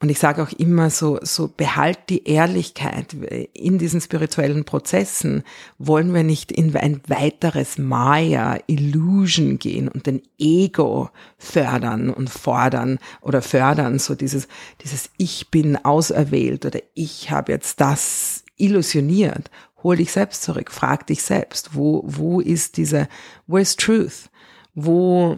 Und 0.01 0.09
ich 0.09 0.17
sage 0.17 0.41
auch 0.41 0.51
immer 0.53 0.89
so, 0.89 1.19
so 1.21 1.47
behalt 1.47 1.99
die 2.09 2.27
Ehrlichkeit 2.27 3.15
in 3.53 3.77
diesen 3.77 4.01
spirituellen 4.01 4.65
Prozessen. 4.65 5.43
Wollen 5.77 6.11
wir 6.11 6.23
nicht 6.23 6.51
in 6.51 6.75
ein 6.75 7.01
weiteres 7.07 7.77
Maya, 7.77 8.57
Illusion 8.65 9.59
gehen 9.59 9.87
und 9.87 10.07
den 10.07 10.23
Ego 10.39 11.11
fördern 11.37 12.09
und 12.09 12.31
fordern 12.31 12.97
oder 13.21 13.43
fördern, 13.43 13.99
so 13.99 14.15
dieses, 14.15 14.47
dieses 14.83 15.11
Ich 15.17 15.51
bin 15.51 15.77
auserwählt 15.77 16.65
oder 16.65 16.79
ich 16.95 17.29
habe 17.29 17.51
jetzt 17.51 17.79
das 17.79 18.43
illusioniert. 18.57 19.51
Hol 19.83 19.97
dich 19.97 20.11
selbst 20.11 20.41
zurück, 20.41 20.71
frag 20.71 21.05
dich 21.07 21.21
selbst, 21.21 21.75
wo, 21.75 22.01
wo 22.07 22.41
ist 22.41 22.77
diese, 22.77 23.07
where's 23.45 23.75
truth? 23.75 24.30
Wo 24.73 25.35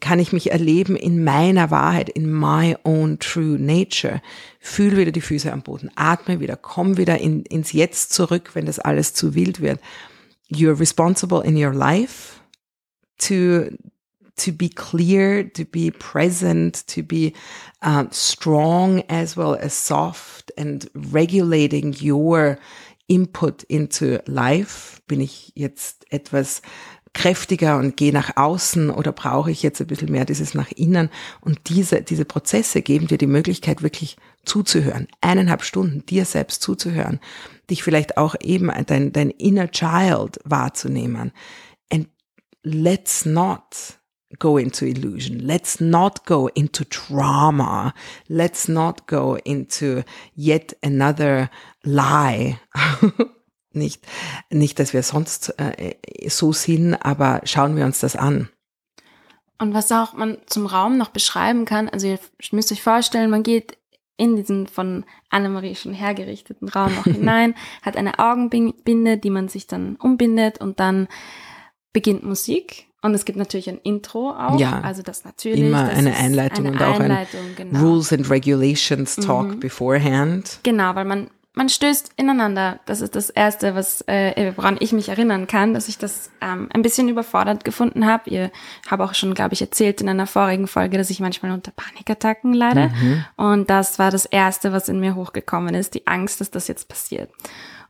kann 0.00 0.20
ich 0.20 0.32
mich 0.32 0.52
erleben 0.52 0.94
in 0.94 1.24
meiner 1.24 1.70
Wahrheit, 1.72 2.08
in 2.08 2.30
my 2.30 2.76
own 2.84 3.18
true 3.18 3.58
nature? 3.58 4.22
Fühl 4.60 4.96
wieder 4.96 5.10
die 5.10 5.20
Füße 5.20 5.52
am 5.52 5.62
Boden, 5.62 5.90
atme 5.96 6.38
wieder, 6.38 6.56
komm 6.56 6.96
wieder 6.96 7.18
in, 7.18 7.42
ins 7.42 7.72
Jetzt 7.72 8.12
zurück, 8.12 8.50
wenn 8.54 8.66
das 8.66 8.78
alles 8.78 9.14
zu 9.14 9.34
wild 9.34 9.60
wird. 9.60 9.80
You're 10.48 10.78
responsible 10.78 11.42
in 11.42 11.56
your 11.56 11.72
life 11.72 12.40
to 13.18 13.70
to 14.36 14.52
be 14.52 14.68
clear, 14.68 15.52
to 15.52 15.64
be 15.64 15.90
present, 15.90 16.86
to 16.88 17.02
be 17.02 17.32
uh, 17.82 18.04
strong 18.10 19.02
as 19.08 19.36
well 19.36 19.54
as 19.54 19.74
soft 19.74 20.52
and 20.56 20.88
regulating 20.94 21.94
your 22.00 22.58
input 23.08 23.62
into 23.64 24.18
life. 24.26 25.00
Bin 25.06 25.20
ich 25.20 25.52
jetzt 25.54 26.06
etwas 26.10 26.62
kräftiger 27.14 27.76
und 27.78 27.96
gehe 27.96 28.12
nach 28.12 28.36
außen 28.36 28.90
oder 28.90 29.12
brauche 29.12 29.50
ich 29.50 29.62
jetzt 29.62 29.80
ein 29.80 29.86
bisschen 29.86 30.10
mehr 30.10 30.24
dieses 30.24 30.54
nach 30.54 30.70
innen? 30.72 31.10
Und 31.40 31.68
diese, 31.68 32.02
diese 32.02 32.24
Prozesse 32.24 32.82
geben 32.82 33.06
dir 33.06 33.18
die 33.18 33.26
Möglichkeit, 33.26 33.82
wirklich 33.82 34.16
zuzuhören. 34.44 35.08
Eineinhalb 35.20 35.62
Stunden 35.62 36.04
dir 36.06 36.24
selbst 36.24 36.62
zuzuhören. 36.62 37.20
Dich 37.70 37.82
vielleicht 37.82 38.16
auch 38.16 38.34
eben 38.40 38.70
dein, 38.86 39.12
dein 39.12 39.30
inner 39.30 39.70
child 39.70 40.40
wahrzunehmen. 40.44 41.32
And 41.92 42.08
let's 42.62 43.26
not 43.26 43.98
go 44.38 44.56
into 44.56 44.86
illusion. 44.86 45.38
Let's 45.38 45.80
not 45.80 46.24
go 46.24 46.48
into 46.48 46.84
drama. 46.84 47.92
Let's 48.28 48.68
not 48.68 49.06
go 49.06 49.36
into 49.44 50.02
yet 50.34 50.76
another 50.82 51.50
lie. 51.82 52.58
nicht, 53.74 54.06
nicht, 54.50 54.78
dass 54.78 54.92
wir 54.92 55.02
sonst 55.02 55.54
äh, 55.58 55.94
so 56.28 56.52
sind, 56.52 56.94
aber 56.94 57.40
schauen 57.44 57.76
wir 57.76 57.84
uns 57.84 58.00
das 58.00 58.16
an. 58.16 58.48
Und 59.58 59.74
was 59.74 59.92
auch 59.92 60.14
man 60.14 60.38
zum 60.46 60.66
Raum 60.66 60.98
noch 60.98 61.10
beschreiben 61.10 61.64
kann, 61.64 61.88
also 61.88 62.06
ihr 62.06 62.18
müsst 62.50 62.72
euch 62.72 62.82
vorstellen, 62.82 63.30
man 63.30 63.42
geht 63.42 63.78
in 64.16 64.36
diesen 64.36 64.66
von 64.66 65.04
Annemarie 65.30 65.74
schon 65.74 65.94
hergerichteten 65.94 66.68
Raum 66.68 66.94
noch 66.94 67.04
hinein, 67.04 67.54
hat 67.82 67.96
eine 67.96 68.18
Augenbinde, 68.18 69.18
die 69.18 69.30
man 69.30 69.48
sich 69.48 69.66
dann 69.66 69.96
umbindet 69.96 70.58
und 70.60 70.80
dann 70.80 71.08
beginnt 71.92 72.24
Musik 72.24 72.86
und 73.02 73.14
es 73.14 73.24
gibt 73.24 73.36
natürlich 73.36 73.68
ein 73.68 73.78
Intro 73.82 74.30
auch. 74.30 74.58
Ja, 74.60 74.80
also 74.80 75.02
das 75.02 75.24
natürlich. 75.24 75.60
Immer 75.60 75.88
das 75.88 75.98
eine 75.98 76.16
Einleitung 76.16 76.66
eine 76.66 76.76
und 76.76 76.82
auch 76.82 77.00
Einleitung, 77.00 77.40
ein 77.40 77.56
genau. 77.56 77.80
Rules 77.80 78.12
and 78.12 78.30
Regulations 78.30 79.16
Talk 79.16 79.48
Mhm. 79.48 79.60
beforehand. 79.60 80.60
Genau, 80.62 80.94
weil 80.94 81.04
man 81.04 81.28
man 81.54 81.68
stößt 81.68 82.12
ineinander. 82.16 82.80
Das 82.86 83.02
ist 83.02 83.14
das 83.14 83.28
Erste, 83.28 83.74
was 83.74 84.02
äh, 84.08 84.52
woran 84.56 84.78
ich 84.80 84.92
mich 84.92 85.10
erinnern 85.10 85.46
kann, 85.46 85.74
dass 85.74 85.88
ich 85.88 85.98
das 85.98 86.30
ähm, 86.40 86.68
ein 86.72 86.80
bisschen 86.80 87.08
überfordert 87.08 87.64
gefunden 87.64 88.06
habe. 88.06 88.30
Ihr 88.30 88.50
habe 88.90 89.04
auch 89.04 89.14
schon, 89.14 89.34
glaube 89.34 89.52
ich, 89.52 89.60
erzählt 89.60 90.00
in 90.00 90.08
einer 90.08 90.26
vorigen 90.26 90.66
Folge, 90.66 90.96
dass 90.96 91.10
ich 91.10 91.20
manchmal 91.20 91.52
unter 91.52 91.70
Panikattacken 91.72 92.54
leide. 92.54 92.88
Mhm. 92.88 93.24
Und 93.36 93.70
das 93.70 93.98
war 93.98 94.10
das 94.10 94.24
Erste, 94.24 94.72
was 94.72 94.88
in 94.88 94.98
mir 94.98 95.14
hochgekommen 95.14 95.74
ist, 95.74 95.94
die 95.94 96.06
Angst, 96.06 96.40
dass 96.40 96.50
das 96.50 96.68
jetzt 96.68 96.88
passiert. 96.88 97.30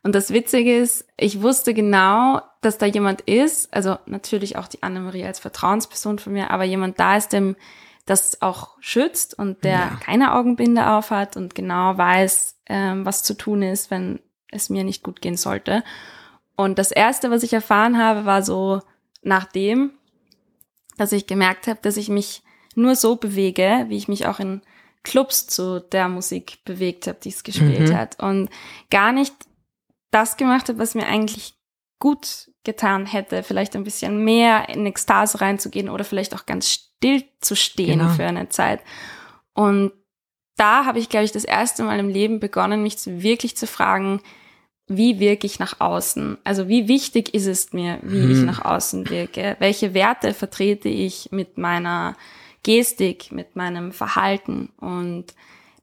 Und 0.02 0.16
das 0.16 0.32
Witzige 0.32 0.76
ist, 0.76 1.06
ich 1.16 1.42
wusste 1.42 1.74
genau, 1.74 2.42
dass 2.60 2.78
da 2.78 2.86
jemand 2.86 3.20
ist, 3.22 3.72
also 3.72 3.98
natürlich 4.06 4.56
auch 4.56 4.66
die 4.66 4.82
Annemarie 4.82 5.24
als 5.24 5.38
Vertrauensperson 5.38 6.18
von 6.18 6.32
mir, 6.32 6.50
aber 6.50 6.64
jemand 6.64 6.98
da 6.98 7.16
ist, 7.16 7.32
dem 7.32 7.54
das 8.04 8.42
auch 8.42 8.76
schützt 8.80 9.38
und 9.38 9.62
der 9.64 9.78
Ja. 9.78 9.98
keine 10.02 10.34
Augenbinde 10.34 10.90
auf 10.90 11.10
hat 11.10 11.36
und 11.36 11.54
genau 11.54 11.96
weiß, 11.96 12.58
ähm, 12.66 13.04
was 13.06 13.22
zu 13.22 13.34
tun 13.34 13.62
ist, 13.62 13.90
wenn 13.90 14.20
es 14.50 14.70
mir 14.70 14.84
nicht 14.84 15.02
gut 15.02 15.20
gehen 15.22 15.36
sollte. 15.36 15.84
Und 16.56 16.78
das 16.78 16.90
Erste, 16.90 17.30
was 17.30 17.42
ich 17.42 17.52
erfahren 17.52 17.98
habe, 17.98 18.24
war 18.24 18.42
so 18.42 18.82
nachdem, 19.22 19.92
dass 20.98 21.12
ich 21.12 21.26
gemerkt 21.26 21.66
habe, 21.68 21.78
dass 21.82 21.96
ich 21.96 22.08
mich 22.08 22.42
nur 22.74 22.96
so 22.96 23.16
bewege, 23.16 23.86
wie 23.88 23.96
ich 23.96 24.08
mich 24.08 24.26
auch 24.26 24.40
in 24.40 24.62
Clubs 25.04 25.46
zu 25.46 25.80
der 25.80 26.08
Musik 26.08 26.58
bewegt 26.64 27.06
habe, 27.06 27.18
die 27.22 27.30
es 27.30 27.44
gespielt 27.44 27.88
Mhm. 27.90 27.96
hat. 27.96 28.20
Und 28.22 28.50
gar 28.90 29.12
nicht 29.12 29.34
das 30.10 30.36
gemacht 30.36 30.68
habe, 30.68 30.78
was 30.78 30.94
mir 30.94 31.06
eigentlich 31.06 31.54
gut 32.02 32.50
getan 32.64 33.06
hätte, 33.06 33.44
vielleicht 33.44 33.76
ein 33.76 33.84
bisschen 33.84 34.24
mehr 34.24 34.68
in 34.68 34.84
Ekstase 34.86 35.40
reinzugehen 35.40 35.88
oder 35.88 36.02
vielleicht 36.02 36.34
auch 36.34 36.46
ganz 36.46 36.68
still 36.68 37.22
zu 37.40 37.54
stehen 37.54 38.00
Genau. 38.00 38.10
für 38.10 38.24
eine 38.26 38.48
Zeit. 38.48 38.80
Und 39.54 39.92
da 40.56 40.84
habe 40.84 40.98
ich, 40.98 41.08
glaube 41.08 41.24
ich, 41.26 41.30
das 41.32 41.44
erste 41.44 41.84
Mal 41.84 42.00
im 42.00 42.08
Leben 42.08 42.40
begonnen, 42.40 42.82
mich 42.82 42.96
wirklich 43.06 43.56
zu 43.56 43.68
fragen, 43.68 44.20
wie 44.88 45.20
wirke 45.20 45.46
ich 45.46 45.60
nach 45.60 45.78
außen? 45.80 46.38
Also 46.42 46.66
wie 46.68 46.88
wichtig 46.88 47.34
ist 47.34 47.46
es 47.46 47.72
mir, 47.72 48.00
wie 48.02 48.26
Mhm. 48.26 48.30
ich 48.32 48.38
nach 48.42 48.64
außen 48.64 49.08
wirke? 49.08 49.54
Welche 49.60 49.94
Werte 49.94 50.34
vertrete 50.34 50.88
ich 50.88 51.28
mit 51.30 51.56
meiner 51.56 52.16
Gestik, 52.64 53.30
mit 53.30 53.54
meinem 53.54 53.92
Verhalten? 53.92 54.70
Und 54.80 55.26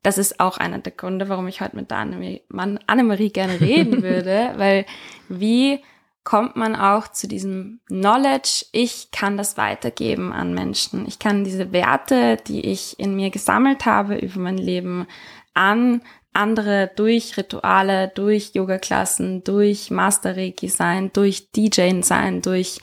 das 0.03 0.17
ist 0.17 0.41
auch 0.41 0.57
einer 0.57 0.79
der 0.79 0.91
Gründe, 0.91 1.29
warum 1.29 1.47
ich 1.47 1.61
heute 1.61 1.77
mit 1.77 1.89
der 1.91 1.97
Annemarie, 1.99 2.41
Annemarie 2.87 3.29
gerne 3.29 3.59
reden 3.61 4.01
würde, 4.03 4.53
weil 4.57 4.85
wie 5.29 5.79
kommt 6.23 6.55
man 6.55 6.75
auch 6.75 7.07
zu 7.07 7.27
diesem 7.27 7.81
Knowledge, 7.87 8.65
ich 8.71 9.11
kann 9.11 9.37
das 9.37 9.57
weitergeben 9.57 10.31
an 10.31 10.53
Menschen. 10.53 11.07
Ich 11.07 11.17
kann 11.19 11.43
diese 11.43 11.71
Werte, 11.71 12.37
die 12.47 12.61
ich 12.61 12.99
in 12.99 13.15
mir 13.15 13.29
gesammelt 13.29 13.85
habe 13.85 14.17
über 14.17 14.39
mein 14.39 14.57
Leben, 14.57 15.07
an 15.53 16.01
andere 16.33 16.91
durch 16.95 17.37
Rituale, 17.37 18.09
durch 18.09 18.51
Yoga-Klassen, 18.53 19.43
durch 19.43 19.89
Master 19.89 20.37
Reiki 20.37 20.67
sein, 20.67 21.11
durch 21.13 21.51
DJing 21.51 22.03
sein, 22.03 22.41
durch 22.41 22.79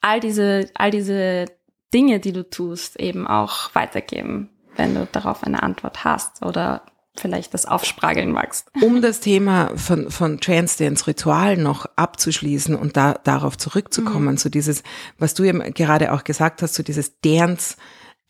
all 0.00 0.20
diese, 0.20 0.70
all 0.74 0.90
diese 0.90 1.46
Dinge, 1.92 2.20
die 2.20 2.32
du 2.32 2.48
tust, 2.48 2.98
eben 2.98 3.26
auch 3.26 3.74
weitergeben, 3.74 4.50
wenn 4.76 4.94
du 4.94 5.06
darauf 5.10 5.44
eine 5.44 5.62
Antwort 5.62 6.04
hast 6.04 6.42
oder 6.44 6.86
vielleicht 7.16 7.54
das 7.54 7.66
aufsprageln 7.66 8.32
magst. 8.32 8.68
Um 8.80 9.02
das 9.02 9.20
Thema 9.20 9.76
von, 9.76 10.10
von 10.10 10.40
Trance 10.40 10.78
Dance 10.82 11.06
Ritual 11.06 11.56
noch 11.56 11.86
abzuschließen 11.96 12.74
und 12.74 12.96
da, 12.96 13.14
darauf 13.24 13.58
zurückzukommen, 13.58 14.36
so 14.38 14.48
dieses, 14.48 14.82
was 15.18 15.34
du 15.34 15.44
eben 15.44 15.60
gerade 15.74 16.12
auch 16.12 16.24
gesagt 16.24 16.62
hast, 16.62 16.74
so 16.74 16.82
dieses 16.82 17.20
Dance 17.20 17.76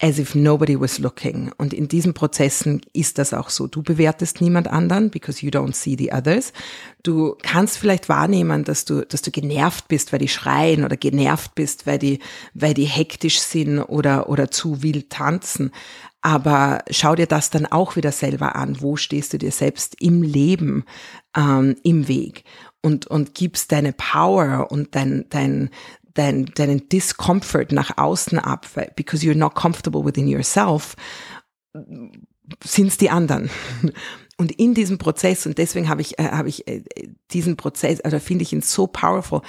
as 0.02 0.18
if 0.18 0.34
nobody 0.34 0.78
was 0.78 0.98
looking. 0.98 1.52
Und 1.58 1.72
in 1.72 1.86
diesen 1.86 2.12
Prozessen 2.12 2.80
ist 2.92 3.18
das 3.18 3.32
auch 3.32 3.50
so. 3.50 3.68
Du 3.68 3.82
bewertest 3.82 4.40
niemand 4.40 4.66
anderen, 4.66 5.10
because 5.10 5.46
you 5.46 5.50
don't 5.50 5.74
see 5.74 5.96
the 5.96 6.12
others. 6.12 6.52
Du 7.04 7.36
kannst 7.42 7.78
vielleicht 7.78 8.08
wahrnehmen, 8.08 8.64
dass 8.64 8.84
du, 8.84 9.06
dass 9.06 9.22
du 9.22 9.30
genervt 9.30 9.86
bist, 9.86 10.12
weil 10.12 10.18
die 10.18 10.28
schreien 10.28 10.84
oder 10.84 10.96
genervt 10.96 11.54
bist, 11.54 11.86
weil 11.86 12.00
die, 12.00 12.18
weil 12.52 12.74
die 12.74 12.84
hektisch 12.84 13.38
sind 13.38 13.78
oder, 13.78 14.28
oder 14.28 14.50
zu 14.50 14.82
wild 14.82 15.08
tanzen. 15.10 15.70
Aber 16.22 16.84
schau 16.88 17.16
dir 17.16 17.26
das 17.26 17.50
dann 17.50 17.66
auch 17.66 17.96
wieder 17.96 18.12
selber 18.12 18.54
an. 18.54 18.80
Wo 18.80 18.96
stehst 18.96 19.32
du 19.32 19.38
dir 19.38 19.50
selbst 19.50 20.00
im 20.00 20.22
Leben, 20.22 20.84
ähm, 21.36 21.76
im 21.82 22.08
Weg? 22.08 22.44
Und, 22.80 23.06
und 23.08 23.34
gibst 23.34 23.72
deine 23.72 23.92
Power 23.92 24.70
und 24.70 24.94
dein, 24.94 25.26
dein, 25.30 25.70
dein, 26.14 26.46
deinen 26.46 26.88
Discomfort 26.88 27.72
nach 27.72 27.98
außen 27.98 28.38
ab, 28.38 28.66
because 28.96 29.24
you're 29.24 29.36
not 29.36 29.54
comfortable 29.54 30.04
within 30.04 30.28
yourself, 30.28 30.96
sind's 32.64 32.98
die 32.98 33.10
anderen. 33.10 33.50
Und 34.38 34.50
in 34.50 34.74
diesem 34.74 34.98
Prozess, 34.98 35.46
und 35.46 35.58
deswegen 35.58 35.88
habe 35.88 36.00
ich, 36.00 36.18
äh, 36.18 36.30
habe 36.30 36.48
ich 36.48 36.66
äh, 36.66 36.82
diesen 37.30 37.56
Prozess, 37.56 38.00
also 38.00 38.18
finde 38.18 38.42
ich 38.42 38.52
ihn 38.52 38.62
so 38.62 38.88
powerful, 38.88 39.42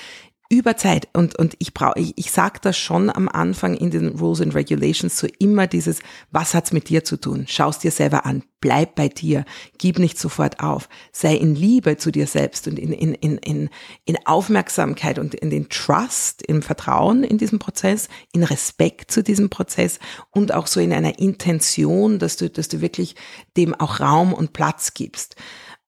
über 0.54 0.78
Zeit. 0.78 1.08
Und 1.14 1.38
und 1.38 1.56
ich 1.60 1.74
brauche 1.74 2.00
ich, 2.00 2.14
ich 2.16 2.32
sag 2.32 2.62
das 2.62 2.78
schon 2.78 3.10
am 3.10 3.28
Anfang 3.28 3.76
in 3.76 3.92
den 3.92 4.10
Rules 4.20 4.42
and 4.42 4.56
Regulations 4.56 5.18
so 5.18 5.28
immer 5.40 5.68
dieses 5.68 6.00
was 6.32 6.54
hat's 6.54 6.72
mit 6.72 6.90
dir 6.90 7.04
zu 7.04 7.18
tun? 7.18 7.46
Schaust 7.48 7.84
dir 7.84 7.92
selber 7.92 8.26
an. 8.26 8.44
Bleib 8.62 8.96
bei 8.96 9.10
dir. 9.10 9.44
Gib 9.78 10.00
nicht 10.00 10.18
sofort 10.18 10.62
auf. 10.62 10.88
Sei 11.12 11.36
in 11.36 11.56
Liebe 11.56 11.98
zu 11.98 12.12
dir 12.12 12.28
selbst 12.28 12.68
und 12.68 12.80
in 12.80 12.94
in 12.94 13.14
in 13.16 13.38
in, 13.38 13.70
in 14.06 14.18
Aufmerksamkeit 14.26 15.20
und 15.20 15.36
in 15.36 15.50
den 15.50 15.70
Trust 15.70 16.42
im 16.44 16.62
Vertrauen 16.62 17.24
in 17.24 17.38
diesem 17.38 17.60
Prozess 17.60 18.08
in 18.32 18.44
Respekt 18.44 19.12
zu 19.12 19.24
diesem 19.24 19.50
Prozess 19.50 20.00
und 20.32 20.54
auch 20.54 20.68
so 20.68 20.80
in 20.80 20.94
einer 20.94 21.20
Intention 21.20 22.20
dass 22.20 22.38
du 22.38 22.50
dass 22.50 22.70
du 22.70 22.82
wirklich 22.82 23.16
dem 23.58 23.74
auch 23.76 24.00
Raum 24.00 24.34
und 24.34 24.54
Platz 24.54 24.94
gibst 24.94 25.36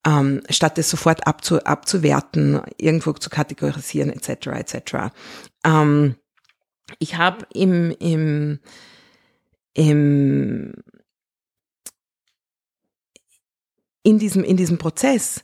ähm, 0.06 0.42
statt 0.50 0.78
es 0.78 0.90
sofort 0.90 1.26
abzu, 1.28 1.64
abzuwerten, 1.64 2.62
irgendwo 2.78 3.14
zu 3.14 3.30
kategorisieren 3.30 4.12
etc. 4.12 4.48
etc. 4.48 4.96
Ähm, 5.64 6.16
ich 7.00 7.18
habe 7.18 7.48
im, 7.54 7.92
im, 8.00 8.60
im 9.74 10.74
in 14.04 14.20
diesem 14.20 14.44
in 14.44 14.56
diesem 14.56 14.78
Prozess 14.78 15.44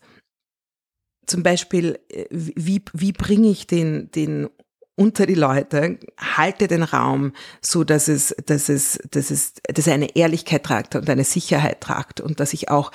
zum 1.25 1.41
Beispiel 1.41 1.99
äh, 2.09 2.27
wie 2.29 2.83
wie 2.93 3.11
bringe 3.11 3.49
ich 3.49 3.65
den 3.65 4.11
den 4.11 4.49
unter 4.95 5.25
die 5.25 5.35
Leute, 5.35 5.97
halte 6.19 6.67
den 6.67 6.83
Raum 6.83 7.33
so, 7.59 7.83
dass 7.83 8.07
es, 8.07 8.35
dass 8.45 8.69
es, 8.69 8.99
dass 9.09 9.31
es, 9.31 9.53
dass 9.63 9.87
er 9.87 9.95
eine 9.95 10.15
Ehrlichkeit 10.15 10.63
tragt 10.63 10.95
und 10.95 11.09
eine 11.09 11.23
Sicherheit 11.23 11.81
tragt 11.81 12.21
und 12.21 12.39
dass 12.39 12.53
ich 12.53 12.69
auch 12.69 12.91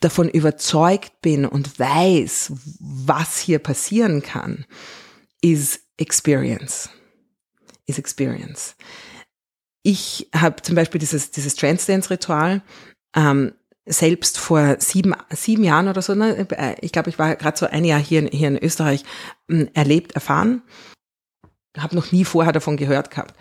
davon 0.00 0.28
überzeugt 0.28 1.20
bin 1.20 1.44
und 1.44 1.78
weiß, 1.78 2.52
was 2.80 3.38
hier 3.38 3.58
passieren 3.58 4.22
kann, 4.22 4.64
is 5.40 5.80
experience. 5.96 6.90
Is 7.86 7.98
experience. 7.98 8.76
Ich 9.82 10.28
habe 10.34 10.60
zum 10.62 10.74
Beispiel 10.74 10.98
dieses, 10.98 11.30
dieses 11.30 11.54
Trance-Dance-Ritual 11.56 12.62
ähm, 13.16 13.52
selbst 13.86 14.38
vor 14.38 14.76
sieben, 14.80 15.14
sieben 15.30 15.64
Jahren 15.64 15.88
oder 15.88 16.02
so, 16.02 16.14
ne, 16.14 16.46
ich 16.82 16.92
glaube, 16.92 17.08
ich 17.08 17.18
war 17.18 17.34
gerade 17.36 17.56
so 17.56 17.66
ein 17.66 17.84
Jahr 17.84 18.00
hier 18.00 18.20
in, 18.20 18.26
hier 18.26 18.48
in 18.48 18.62
Österreich, 18.62 19.04
ähm, 19.48 19.70
erlebt, 19.72 20.12
erfahren, 20.12 20.62
habe 21.76 21.96
noch 21.96 22.12
nie 22.12 22.24
vorher 22.24 22.52
davon 22.52 22.76
gehört 22.76 23.10
gehabt, 23.10 23.34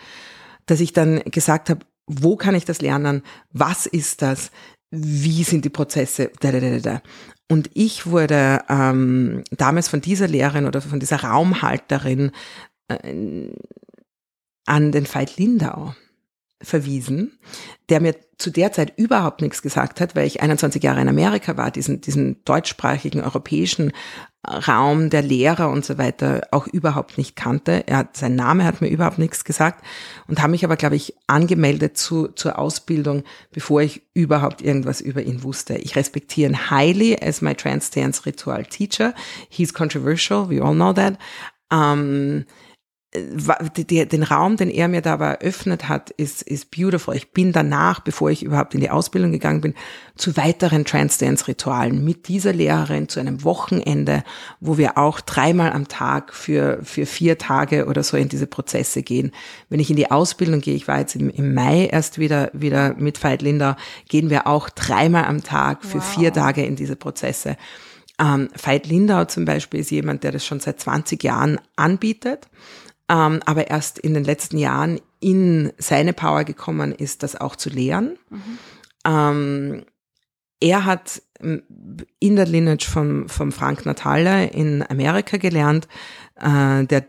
dass 0.65 0.80
ich 0.80 0.93
dann 0.93 1.20
gesagt 1.26 1.70
habe, 1.70 1.86
wo 2.08 2.38
kann 2.38 2.56
ich 2.56 2.65
das 2.65 2.82
lernen? 2.82 3.24
Was 3.52 3.86
ist 3.86 4.22
das? 4.22 4.52
Wie 4.91 5.43
sind 5.43 5.65
die 5.65 5.69
Prozesse, 5.69 6.32
da, 6.39 6.52
da, 6.52 6.60
da, 6.60 6.80
da. 6.80 7.02
Und 7.50 7.69
ich 7.73 8.08
wurde 8.08 8.62
ähm, 8.69 9.43
damals 9.52 9.88
von 9.88 10.02
dieser 10.02 10.28
Lehrerin 10.28 10.65
oder 10.65 10.82
von 10.82 11.00
dieser 11.00 11.23
Raumhalterin 11.23 12.32
äh, 12.89 13.50
an 14.65 14.91
den 14.91 15.13
Veit 15.13 15.38
Lindau 15.38 15.95
verwiesen, 16.62 17.38
der 17.89 18.02
mir 18.02 18.15
zu 18.38 18.50
der 18.50 18.71
Zeit 18.71 18.93
überhaupt 18.97 19.41
nichts 19.41 19.62
gesagt 19.62 20.02
hat, 20.02 20.15
weil 20.15 20.28
ich 20.28 20.41
21 20.41 20.84
Jahre 20.84 21.02
in 21.02 21.08
Amerika 21.08 21.56
war, 21.56 21.71
diesen, 21.71 22.02
diesen 22.02 22.43
deutschsprachigen 22.43 23.21
europäischen 23.21 23.91
Raum 24.48 25.10
der 25.10 25.22
Lehrer 25.22 25.70
und 25.70 25.84
so 25.84 25.98
weiter 25.98 26.48
auch 26.52 26.68
überhaupt 26.68 27.18
nicht 27.18 27.36
kannte. 27.36 27.84
Er 27.88 27.98
hat, 27.98 28.16
sein 28.16 28.36
Name 28.36 28.64
hat 28.64 28.82
mir 28.82 28.88
überhaupt 28.88 29.20
nichts 29.20 29.44
gesagt 29.44 29.84
und 30.28 30.42
habe 30.42 30.52
mich 30.52 30.64
aber, 30.64 30.78
glaube 30.78 30.96
ich, 30.96 31.16
angemeldet 31.28 31.98
zu, 31.98 32.30
zur 32.30 32.58
Ausbildung, 32.58 33.24
bevor 33.52 33.82
ich 33.82 34.04
überhaupt 34.14 34.62
irgendwas 34.62 35.02
über 35.02 35.22
ihn 35.22 35.44
wusste. 35.44 35.76
Ich 35.76 35.96
respektiere 35.96 36.52
ihn 36.52 36.72
highly 36.72 37.18
as 37.22 37.42
my 37.42 37.54
trans 37.56 37.92
dance 37.92 38.26
ritual 38.26 38.66
teacher. 38.66 39.14
He's 39.50 39.74
controversial, 39.74 40.50
we 40.50 40.64
all 40.64 40.74
know 40.74 40.94
that. 40.94 41.18
Um, 41.70 42.46
den 43.13 44.24
Raum, 44.24 44.58
den 44.58 44.70
er 44.70 44.89
mir 44.89 45.02
da 45.02 45.13
aber 45.13 45.41
eröffnet 45.41 45.88
hat, 45.88 46.10
ist, 46.12 46.41
ist 46.41 46.72
beautiful. 46.72 47.15
Ich 47.15 47.32
bin 47.32 47.54
danach, 47.54 48.02
bevor 48.02 48.30
ich 48.30 48.43
überhaupt 48.43 48.76
in 48.76 48.82
die 48.82 48.89
Ausbildung 48.89 49.32
gegangen 49.32 49.62
bin, 49.62 49.76
zu 50.17 50.36
weiteren 50.36 50.84
Trance-Dance-Ritualen 50.84 52.04
mit 52.04 52.28
dieser 52.28 52.52
Lehrerin 52.52 53.08
zu 53.08 53.22
einem 53.22 53.46
Wochenende, 53.46 54.24
wo 54.60 54.78
wir 54.78 54.98
auch 54.98 55.22
dreimal 55.22 55.72
am 55.72 55.88
Tag 55.88 56.34
für, 56.34 56.80
für 56.84 57.06
vier 57.06 57.38
Tage 57.38 57.86
oder 57.86 58.04
so 58.04 58.17
in 58.17 58.28
diese 58.28 58.48
Prozesse 58.48 59.04
gehen. 59.04 59.32
Wenn 59.70 59.80
ich 59.80 59.89
in 59.89 59.96
die 59.96 60.12
Ausbildung 60.12 60.60
gehe, 60.60 60.76
ich 60.76 60.89
war 60.89 61.00
jetzt 61.00 61.15
im, 61.15 61.30
im 61.30 61.54
Mai 61.54 61.86
erst 61.86 62.20
wieder, 62.20 62.52
wieder 62.54 62.93
mit 62.96 63.24
Veit 63.24 63.41
Linda, 63.41 63.78
gehen 64.10 64.30
wir 64.30 64.48
auch 64.48 64.70
dreimal 64.70 65.26
am 65.26 65.43
Tag 65.43 65.86
für 65.86 66.00
wow. 66.00 66.15
vier 66.15 66.34
Tage 66.34 66.65
in 66.65 66.76
diese 66.76 66.98
Prozesse. 66.98 67.56
Ähm, 68.20 68.50
Veit 68.62 68.88
Lindau 68.88 69.26
zum 69.26 69.46
Beispiel 69.46 69.80
ist 69.80 69.91
jemand, 69.91 70.24
der 70.24 70.34
das 70.34 70.46
schon 70.46 70.60
seit 70.60 70.82
20 70.82 71.24
Jahren 71.24 71.60
anbietet 71.78 72.48
ähm, 73.10 73.39
aber 73.46 73.67
erst 73.70 74.00
in 74.00 74.13
den 74.13 74.24
letzten 74.24 74.58
Jahren 74.58 75.00
in 75.20 75.72
seine 75.78 76.13
Power 76.13 76.43
gekommen 76.43 76.91
ist, 76.91 77.24
das 77.24 77.36
auch 77.36 77.56
zu 77.56 77.70
lehren. 77.70 78.17
Mhm. 78.30 78.58
Ähm, 79.06 79.86
er 80.60 80.86
hat 80.86 81.22
in 82.20 82.36
der 82.36 82.48
Lineage 82.48 82.88
von, 82.89 83.30
von 83.30 83.52
Frank 83.52 83.86
Natale 83.86 84.48
in 84.48 84.84
Amerika 84.89 85.38
gelernt, 85.38 85.88
äh, 86.36 86.84
der 86.86 87.06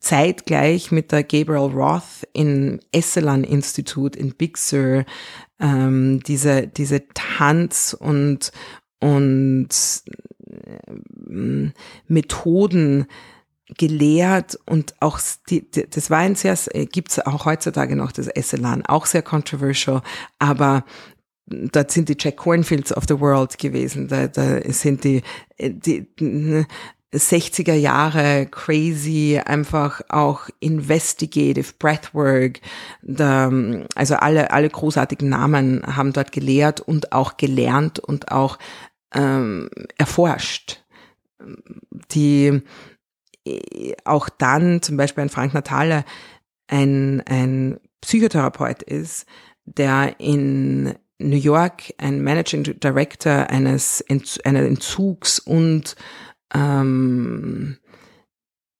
zeitgleich 0.00 0.90
mit 0.90 1.12
der 1.12 1.22
Gabriel 1.22 1.70
Roth 1.72 2.26
im 2.32 2.80
Esalen 2.90 3.44
Institut 3.44 4.16
in 4.16 4.34
Big 4.34 4.56
Sur 4.56 5.04
ähm, 5.60 6.20
diese, 6.26 6.66
diese 6.66 7.06
Tanz 7.14 7.94
und, 7.98 8.50
und 8.98 9.68
äh, 11.28 11.70
Methoden 12.08 13.06
gelehrt 13.78 14.58
und 14.66 14.94
auch 15.00 15.20
das 15.48 16.10
war 16.10 16.18
ein 16.18 16.34
sehr, 16.34 16.56
gibt's 16.92 17.18
auch 17.18 17.44
heutzutage 17.44 17.96
noch 17.96 18.12
das 18.12 18.28
Esselan, 18.28 18.84
auch 18.86 19.06
sehr 19.06 19.22
controversial, 19.22 20.02
aber 20.38 20.84
dort 21.46 21.90
sind 21.90 22.08
die 22.08 22.16
Jack 22.18 22.36
Cornfields 22.36 22.96
of 22.96 23.04
the 23.08 23.20
World 23.20 23.58
gewesen, 23.58 24.08
da, 24.08 24.28
da 24.28 24.60
sind 24.72 25.04
die, 25.04 25.22
die 25.58 26.06
60er 27.12 27.74
Jahre 27.74 28.46
crazy, 28.46 29.40
einfach 29.44 30.00
auch 30.08 30.48
investigative 30.60 31.72
Breathwork, 31.78 32.60
da, 33.02 33.50
also 33.96 34.14
alle, 34.14 34.52
alle 34.52 34.70
großartigen 34.70 35.28
Namen 35.28 35.82
haben 35.96 36.12
dort 36.12 36.30
gelehrt 36.30 36.80
und 36.80 37.12
auch 37.12 37.36
gelernt 37.36 37.98
und 37.98 38.30
auch 38.30 38.58
ähm, 39.12 39.70
erforscht. 39.98 40.84
Die 42.12 42.62
auch 44.04 44.28
dann 44.28 44.82
zum 44.82 44.96
Beispiel 44.96 45.22
ein 45.22 45.30
Frank 45.30 45.54
Natale 45.54 46.04
ein, 46.68 47.20
ein 47.22 47.80
Psychotherapeut 48.00 48.82
ist, 48.82 49.26
der 49.64 50.18
in 50.18 50.94
New 51.18 51.36
York 51.36 51.94
ein 51.98 52.22
Managing 52.22 52.80
Director 52.80 53.50
eines 53.50 54.02
einer 54.44 54.62
Entzugs- 54.62 55.38
und 55.38 55.94
ähm, 56.54 57.76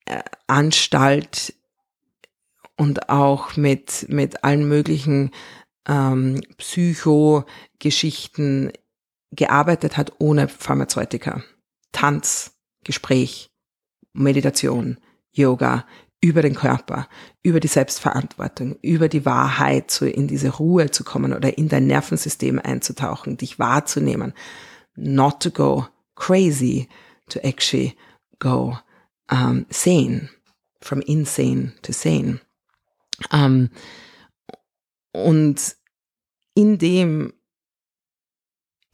äh, 0.05 0.23
Anstalt 0.47 1.53
und 2.77 3.09
auch 3.09 3.57
mit, 3.57 4.07
mit 4.09 4.43
allen 4.43 4.67
möglichen 4.67 5.29
ähm, 5.87 6.41
Psychogeschichten 6.57 8.71
gearbeitet 9.31 9.97
hat 9.97 10.13
ohne 10.19 10.47
Pharmazeutika. 10.47 11.43
Tanz, 11.91 12.55
Gespräch, 12.83 13.50
Meditation, 14.13 14.97
Yoga, 15.31 15.85
über 16.21 16.43
den 16.43 16.53
Körper, 16.53 17.07
über 17.41 17.59
die 17.59 17.67
Selbstverantwortung, 17.67 18.77
über 18.81 19.09
die 19.09 19.25
Wahrheit, 19.25 19.89
so 19.89 20.05
in 20.05 20.27
diese 20.27 20.49
Ruhe 20.49 20.91
zu 20.91 21.03
kommen 21.03 21.33
oder 21.33 21.57
in 21.57 21.67
dein 21.67 21.87
Nervensystem 21.87 22.59
einzutauchen, 22.59 23.37
dich 23.37 23.57
wahrzunehmen. 23.57 24.33
Not 24.95 25.41
to 25.41 25.49
go 25.49 25.87
crazy, 26.15 26.87
to 27.29 27.39
actually 27.39 27.95
go 28.39 28.77
um, 29.31 29.65
sane, 29.69 30.29
from 30.79 31.01
insane 31.01 31.73
to 31.81 31.91
sane. 31.91 32.39
Um, 33.31 33.69
und 35.11 35.75
in 36.53 36.77
dem 36.77 37.33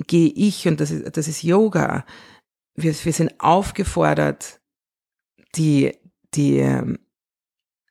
gehe 0.05 0.29
ich, 0.29 0.67
und 0.67 0.79
das 0.79 0.91
ist, 0.91 1.17
das 1.17 1.27
ist 1.27 1.43
Yoga, 1.43 2.05
wir, 2.75 2.93
wir 2.93 3.13
sind 3.13 3.39
aufgefordert, 3.39 4.61
die, 5.55 5.93
die, 6.33 6.59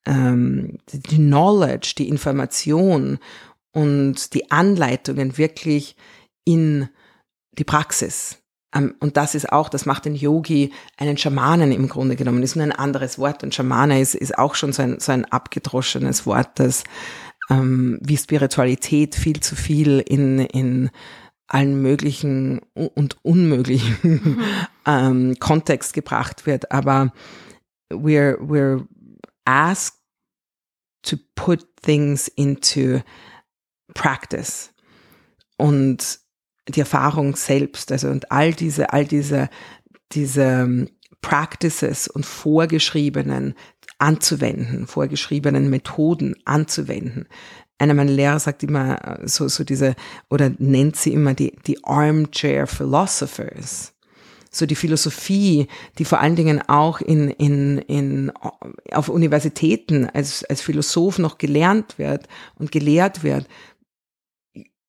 ähm, 0.07 0.79
die 0.89 1.17
Knowledge, 1.17 1.95
die 1.99 2.09
Information 2.09 3.19
und 3.73 4.35
die 4.35 4.51
Anleitungen 4.51 5.37
wirklich 5.39 5.97
in 6.45 6.89
die 7.53 7.65
Praxis. 7.65 8.39
Ähm, 8.75 8.95
und 9.01 9.17
das 9.17 9.35
ist 9.35 9.53
auch, 9.53 9.69
das 9.69 9.87
macht 9.87 10.05
den 10.05 10.15
Yogi 10.15 10.73
einen 10.97 11.17
Schamanen 11.17 11.73
im 11.73 11.89
Grunde 11.89 12.17
genommen. 12.17 12.41
Das 12.41 12.51
ist 12.51 12.57
nur 12.57 12.65
ein 12.65 12.73
anderes 12.73 13.19
Wort. 13.19 13.43
Und 13.43 13.55
Schamane 13.55 14.01
ist, 14.01 14.15
ist 14.15 14.39
auch 14.39 14.55
schon 14.55 14.73
so 14.73 14.83
ein, 14.83 15.01
so 15.01 15.13
ein 15.13 15.25
abgedroschenes 15.25 16.27
Wort, 16.27 16.51
das 16.57 16.85
ähm, 17.51 17.99
wie 18.03 18.17
Spiritualität 18.17 19.15
viel 19.15 19.41
zu 19.41 19.57
viel 19.57 20.01
in, 20.01 20.39
in 20.41 20.91
allen 21.49 21.81
möglichen 21.81 22.61
und 22.75 23.25
unmöglichen 23.25 23.97
mhm. 24.03 24.41
ähm, 24.87 25.37
Kontext 25.39 25.95
gebracht 25.95 26.47
wird. 26.47 26.73
Aber 26.73 27.13
we're 27.91 28.39
we're 28.41 28.87
asked 29.45 30.01
to 31.05 31.17
put 31.35 31.65
things 31.81 32.29
into 32.29 33.01
practice 33.95 34.73
und 35.57 36.19
die 36.69 36.81
Erfahrung 36.81 37.37
selbst, 37.37 37.93
also 37.93 38.09
und 38.09 38.31
all 38.33 38.53
diese, 38.53 38.93
all 38.93 39.05
diese, 39.05 39.49
diese 40.13 40.43
ähm, 40.43 40.91
Practices 41.21 42.09
und 42.09 42.27
vorgeschriebenen 42.27 43.55
anzuwenden, 43.99 44.87
vorgeschriebenen 44.87 45.71
Methoden 45.71 46.35
anzuwenden. 46.45 47.29
Einer 47.79 47.95
meiner 47.95 48.13
Lehrer 48.13 48.39
sagt 48.39 48.63
immer 48.63 49.21
äh, 49.23 49.29
so, 49.29 49.49
so 49.49 49.65
diese, 49.65 49.95
oder 50.29 50.51
nennt 50.59 50.97
sie 50.97 51.13
immer 51.13 51.35
die, 51.35 51.57
die 51.67 51.83
Armchair 51.85 52.67
Philosophers 52.67 53.96
so 54.57 54.67
die 54.67 54.75
Philosophie, 54.75 55.69
die 55.99 56.05
vor 56.05 56.21
allen 56.21 56.37
Dingen 56.37 56.63
auch 56.69 57.01
in, 57.01 57.31
in, 57.31 57.79
in, 57.79 58.33
auf 58.93 59.09
Universitäten 59.09 60.09
als, 60.09 60.45
als 60.45 60.63
Philosoph 60.63 61.19
noch 61.19 61.39
gelernt 61.39 61.99
wird 61.99 62.29
und 62.57 62.73
gelehrt 62.73 63.23
wird, 63.23 63.47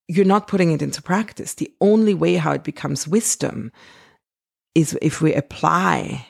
you're 0.10 0.26
not 0.26 0.48
putting 0.48 0.74
it 0.74 0.82
into 0.82 1.02
practice. 1.02 1.56
The 1.58 1.76
only 1.80 2.20
way 2.20 2.40
how 2.40 2.56
it 2.56 2.64
becomes 2.64 3.12
wisdom 3.12 3.72
is 4.74 4.98
if 5.02 5.22
we 5.22 5.36
apply, 5.36 6.26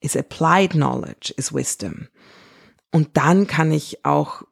is 0.00 0.16
applied 0.16 0.72
knowledge 0.72 1.32
is 1.36 1.52
wisdom. 1.52 2.08
Und 2.92 3.16
dann 3.16 3.46
kann 3.46 3.70
ich 3.70 4.04
auch 4.04 4.42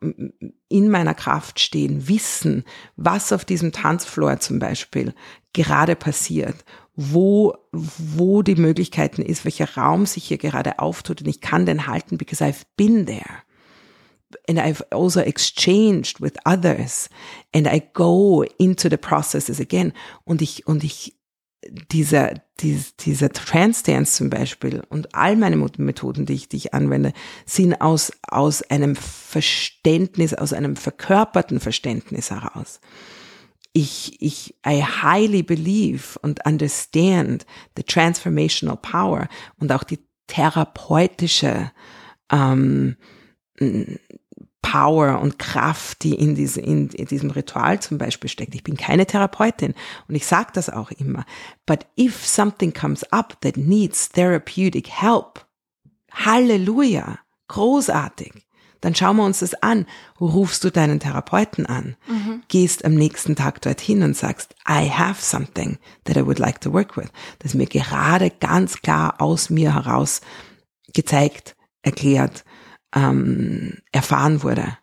in 0.69 0.91
meiner 0.91 1.15
Kraft 1.15 1.59
stehen, 1.59 2.07
wissen, 2.07 2.65
was 2.95 3.33
auf 3.33 3.45
diesem 3.45 3.73
Tanzfloor 3.73 4.39
zum 4.39 4.61
Beispiel 4.61 5.13
gerade 5.53 5.97
passiert 5.97 6.65
wo, 7.01 7.55
wo 7.71 8.43
die 8.43 8.57
Möglichkeiten 8.57 9.23
ist, 9.23 9.45
welcher 9.45 9.77
Raum 9.77 10.05
sich 10.05 10.25
hier 10.25 10.37
gerade 10.37 10.81
auftut 10.81 11.21
und 11.21 11.29
ich 11.29 11.41
kann 11.41 11.65
den 11.65 11.87
halten, 11.87 12.19
because 12.19 12.45
I've 12.45 12.65
been 12.77 13.07
there. 13.07 13.45
And 14.49 14.59
I've 14.59 14.85
also 14.91 15.21
exchanged 15.21 16.21
with 16.21 16.33
others 16.45 17.09
and 17.55 17.69
I 17.69 17.81
go 17.95 18.45
into 18.59 18.89
the 18.91 18.97
processes 18.97 19.61
again. 19.61 19.93
Und 20.25 20.43
ich, 20.43 20.67
und 20.67 20.83
ich, 20.83 21.17
dieser, 21.93 22.35
dieser, 22.59 22.91
dieser 22.99 23.31
Trance 23.31 23.85
Dance 23.85 24.17
zum 24.17 24.29
Beispiel 24.29 24.83
und 24.89 25.15
all 25.15 25.37
meine 25.37 25.57
Methoden, 25.57 26.27
die 26.27 26.35
ich, 26.35 26.49
die 26.49 26.57
ich 26.57 26.75
anwende, 26.75 27.13
sind 27.47 27.81
aus, 27.81 28.11
aus 28.23 28.63
einem 28.63 28.97
Verständnis, 28.97 30.35
aus 30.35 30.53
einem 30.53 30.75
verkörperten 30.75 31.61
Verständnis 31.61 32.33
heraus 32.33 32.81
ich, 33.73 34.21
ich, 34.21 34.55
I 34.67 34.83
highly 34.83 35.43
believe 35.43 36.19
and 36.23 36.45
understand 36.45 37.45
the 37.77 37.83
transformational 37.83 38.77
power 38.77 39.29
und 39.61 39.71
auch 39.73 39.85
die 39.85 39.99
therapeutische 40.27 41.71
ähm, 42.31 42.97
Power 44.63 45.21
und 45.21 45.39
Kraft, 45.39 46.03
die 46.03 46.15
in, 46.15 46.35
diese, 46.35 46.61
in, 46.61 46.89
in 46.91 47.07
diesem 47.07 47.31
Ritual 47.31 47.81
zum 47.81 47.99
Beispiel 47.99 48.29
steckt. 48.29 48.55
Ich 48.55 48.65
bin 48.65 48.77
keine 48.77 49.07
Therapeutin 49.07 49.75
und 50.09 50.15
ich 50.15 50.27
sage 50.27 50.51
das 50.53 50.69
auch 50.69 50.91
immer. 50.91 51.25
But 51.65 51.87
if 51.99 52.27
something 52.27 52.73
comes 52.73 53.05
up 53.13 53.41
that 53.41 53.57
needs 53.57 54.09
therapeutic 54.11 54.89
help, 54.89 55.47
Halleluja, 56.13 57.19
großartig. 57.49 58.48
Dann 58.81 58.95
schauen 58.95 59.17
wir 59.17 59.25
uns 59.25 59.41
das 59.41 59.55
an. 59.55 59.87
Rufst 60.21 60.63
du 60.65 60.71
deinen 60.71 61.01
Therapeuten 61.01 61.67
an? 61.67 61.97
Mhm. 62.07 62.43
Gehst 62.49 62.85
am 62.85 62.95
nächsten 62.95 63.37
Tag 63.37 63.61
dorthin 63.63 64.03
und 64.03 64.17
sagst, 64.17 64.55
I 64.69 64.89
have 64.89 65.23
something 65.23 65.79
that 66.05 66.17
I 66.17 66.25
would 66.25 66.39
like 66.39 66.61
to 66.61 66.73
work 66.73 66.97
with. 66.97 67.09
Das 67.41 67.55
mir 67.55 67.67
gerade 67.67 68.31
ganz 68.31 68.81
klar 68.81 69.21
aus 69.21 69.51
mir 69.51 69.75
heraus 69.75 70.21
gezeigt, 70.95 71.57
erklärt, 71.83 72.45
ähm, 72.95 73.79
erfahren 73.93 74.43
wurde. 74.43 74.79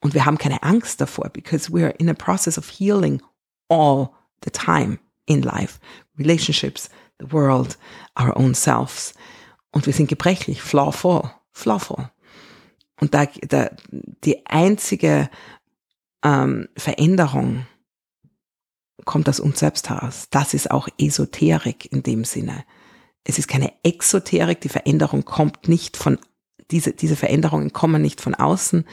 Und 0.00 0.12
wir 0.12 0.26
haben 0.26 0.38
keine 0.38 0.62
Angst 0.62 1.00
davor, 1.00 1.30
because 1.30 1.72
we 1.72 1.82
are 1.82 1.94
in 1.98 2.10
a 2.10 2.14
process 2.14 2.58
of 2.58 2.68
healing 2.68 3.22
all 3.68 4.10
the 4.44 4.50
time 4.50 4.98
in 5.26 5.42
life. 5.42 5.78
Relationships, 6.18 6.90
the 7.18 7.32
world, 7.32 7.78
our 8.18 8.36
own 8.36 8.54
selves. 8.54 9.14
Und 9.72 9.86
wir 9.86 9.92
sind 9.92 10.08
gebrechlich, 10.08 10.60
flawful, 10.62 11.30
flawful. 11.52 12.10
Und 13.04 13.12
da, 13.12 13.26
da 13.46 13.68
die 14.24 14.46
einzige 14.46 15.28
ähm, 16.24 16.70
Veränderung 16.74 17.66
kommt 19.04 19.28
aus 19.28 19.40
uns 19.40 19.58
selbst 19.58 19.90
heraus. 19.90 20.28
Das 20.30 20.54
ist 20.54 20.70
auch 20.70 20.88
Esoterik 20.98 21.92
in 21.92 22.02
dem 22.02 22.24
Sinne. 22.24 22.64
Es 23.22 23.38
ist 23.38 23.46
keine 23.46 23.74
Exoterik, 23.82 24.62
die 24.62 24.70
Veränderung 24.70 25.26
kommt 25.26 25.68
nicht 25.68 25.98
von 25.98 26.18
diese, 26.70 26.92
diese 26.92 27.14
Veränderungen 27.14 27.74
kommen 27.74 28.00
nicht 28.00 28.22
von 28.22 28.34
außen, 28.34 28.86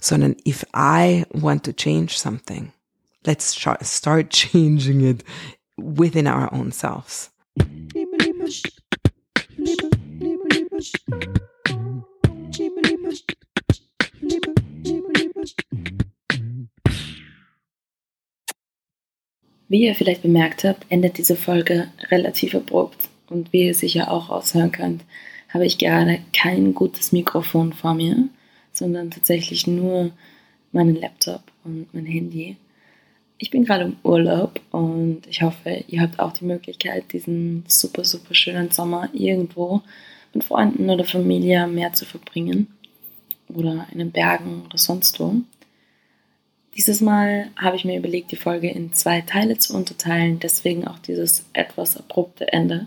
sondern 0.00 0.36
if 0.46 0.64
I 0.72 1.24
want 1.30 1.64
to 1.64 1.72
change 1.72 2.12
something, 2.16 2.70
let's 3.26 3.52
start 3.82 4.30
changing 4.30 5.00
it 5.00 5.24
within 5.76 6.28
our 6.28 6.52
own 6.52 6.70
selves. 6.70 7.32
Wie 19.70 19.84
ihr 19.84 19.94
vielleicht 19.94 20.22
bemerkt 20.22 20.64
habt, 20.64 20.84
endet 20.88 21.16
diese 21.16 21.36
Folge 21.36 21.86
relativ 22.10 22.56
abrupt 22.56 23.08
und 23.28 23.52
wie 23.52 23.66
ihr 23.66 23.74
sicher 23.74 24.10
auch 24.10 24.28
aushören 24.28 24.72
könnt, 24.72 25.04
habe 25.48 25.64
ich 25.64 25.78
gerade 25.78 26.18
kein 26.32 26.74
gutes 26.74 27.12
Mikrofon 27.12 27.72
vor 27.72 27.94
mir, 27.94 28.28
sondern 28.72 29.12
tatsächlich 29.12 29.68
nur 29.68 30.10
meinen 30.72 30.96
Laptop 30.96 31.42
und 31.62 31.86
mein 31.94 32.04
Handy. 32.04 32.56
Ich 33.38 33.52
bin 33.52 33.64
gerade 33.64 33.84
im 33.84 33.96
Urlaub 34.02 34.60
und 34.72 35.22
ich 35.28 35.42
hoffe, 35.42 35.84
ihr 35.86 36.00
habt 36.00 36.18
auch 36.18 36.32
die 36.32 36.46
Möglichkeit, 36.46 37.12
diesen 37.12 37.62
super, 37.68 38.04
super 38.04 38.34
schönen 38.34 38.72
Sommer 38.72 39.08
irgendwo 39.12 39.82
mit 40.34 40.42
Freunden 40.42 40.90
oder 40.90 41.04
Familie 41.04 41.68
mehr 41.68 41.92
zu 41.92 42.04
verbringen 42.04 42.66
oder 43.46 43.86
in 43.92 44.00
den 44.00 44.10
Bergen 44.10 44.62
oder 44.66 44.78
sonst 44.78 45.20
wo. 45.20 45.36
Dieses 46.76 47.00
Mal 47.00 47.50
habe 47.56 47.76
ich 47.76 47.84
mir 47.84 47.98
überlegt, 47.98 48.30
die 48.30 48.36
Folge 48.36 48.70
in 48.70 48.92
zwei 48.92 49.22
Teile 49.22 49.58
zu 49.58 49.74
unterteilen, 49.74 50.38
deswegen 50.38 50.86
auch 50.86 50.98
dieses 50.98 51.44
etwas 51.52 51.96
abrupte 51.96 52.52
Ende. 52.52 52.86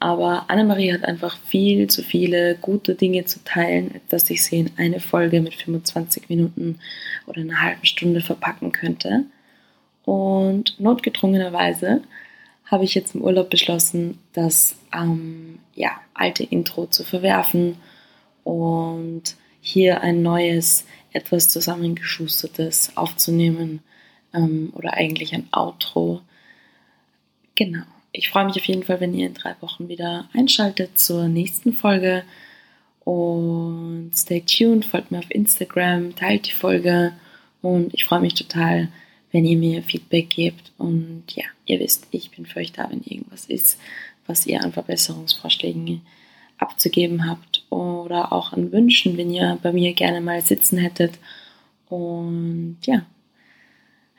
Aber 0.00 0.48
Annemarie 0.48 0.92
hat 0.92 1.04
einfach 1.04 1.38
viel 1.48 1.88
zu 1.88 2.02
viele 2.02 2.56
gute 2.56 2.94
Dinge 2.94 3.24
zu 3.24 3.42
teilen, 3.42 4.00
dass 4.08 4.30
ich 4.30 4.44
sie 4.44 4.60
in 4.60 4.70
eine 4.76 5.00
Folge 5.00 5.40
mit 5.40 5.54
25 5.54 6.28
Minuten 6.28 6.78
oder 7.26 7.40
einer 7.40 7.60
halben 7.60 7.84
Stunde 7.84 8.20
verpacken 8.20 8.72
könnte. 8.72 9.24
Und 10.04 10.78
notgedrungenerweise 10.78 12.02
habe 12.66 12.84
ich 12.84 12.94
jetzt 12.94 13.14
im 13.14 13.22
Urlaub 13.22 13.50
beschlossen, 13.50 14.18
das 14.34 14.76
ähm, 14.94 15.58
ja, 15.74 16.00
alte 16.14 16.44
Intro 16.44 16.86
zu 16.86 17.02
verwerfen 17.02 17.76
und 18.44 19.36
hier 19.60 20.00
ein 20.02 20.22
neues, 20.22 20.86
etwas 21.18 21.48
zusammengeschustertes 21.48 22.96
aufzunehmen 22.96 23.80
ähm, 24.32 24.72
oder 24.74 24.94
eigentlich 24.94 25.34
ein 25.34 25.48
Outro. 25.52 26.22
Genau 27.54 27.84
ich 28.12 28.30
freue 28.30 28.46
mich 28.46 28.56
auf 28.56 28.64
jeden 28.64 28.82
Fall, 28.82 29.00
wenn 29.00 29.14
ihr 29.14 29.26
in 29.26 29.34
drei 29.34 29.54
Wochen 29.60 29.88
wieder 29.88 30.28
einschaltet 30.32 30.98
zur 30.98 31.28
nächsten 31.28 31.72
Folge. 31.72 32.24
Und 33.04 34.12
stay 34.14 34.42
tuned, 34.42 34.84
folgt 34.84 35.10
mir 35.10 35.18
auf 35.18 35.30
Instagram, 35.30 36.14
teilt 36.14 36.46
die 36.46 36.52
Folge 36.52 37.14
und 37.62 37.94
ich 37.94 38.04
freue 38.04 38.20
mich 38.20 38.34
total, 38.34 38.88
wenn 39.32 39.46
ihr 39.46 39.56
mir 39.56 39.82
Feedback 39.82 40.30
gebt. 40.30 40.72
Und 40.76 41.24
ja, 41.34 41.44
ihr 41.64 41.80
wisst, 41.80 42.06
ich 42.10 42.30
bin 42.30 42.44
für 42.44 42.60
euch 42.60 42.72
da, 42.72 42.90
wenn 42.90 43.02
irgendwas 43.02 43.46
ist, 43.46 43.78
was 44.26 44.46
ihr 44.46 44.62
an 44.62 44.72
Verbesserungsvorschlägen 44.72 45.84
abzugeben 46.58 47.28
habt 47.28 47.64
oder 47.70 48.32
auch 48.32 48.52
an 48.52 48.72
Wünschen, 48.72 49.16
wenn 49.16 49.30
ihr 49.30 49.58
bei 49.62 49.72
mir 49.72 49.92
gerne 49.94 50.20
mal 50.20 50.42
sitzen 50.42 50.78
hättet. 50.78 51.18
Und 51.88 52.78
ja, 52.82 53.06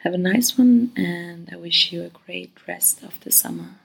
have 0.04 0.16
a 0.16 0.18
nice 0.18 0.58
one 0.58 0.90
and 0.96 1.52
I 1.52 1.62
wish 1.62 1.92
you 1.92 2.04
a 2.04 2.10
great 2.26 2.52
rest 2.68 3.04
of 3.04 3.14
the 3.24 3.32
summer. 3.32 3.79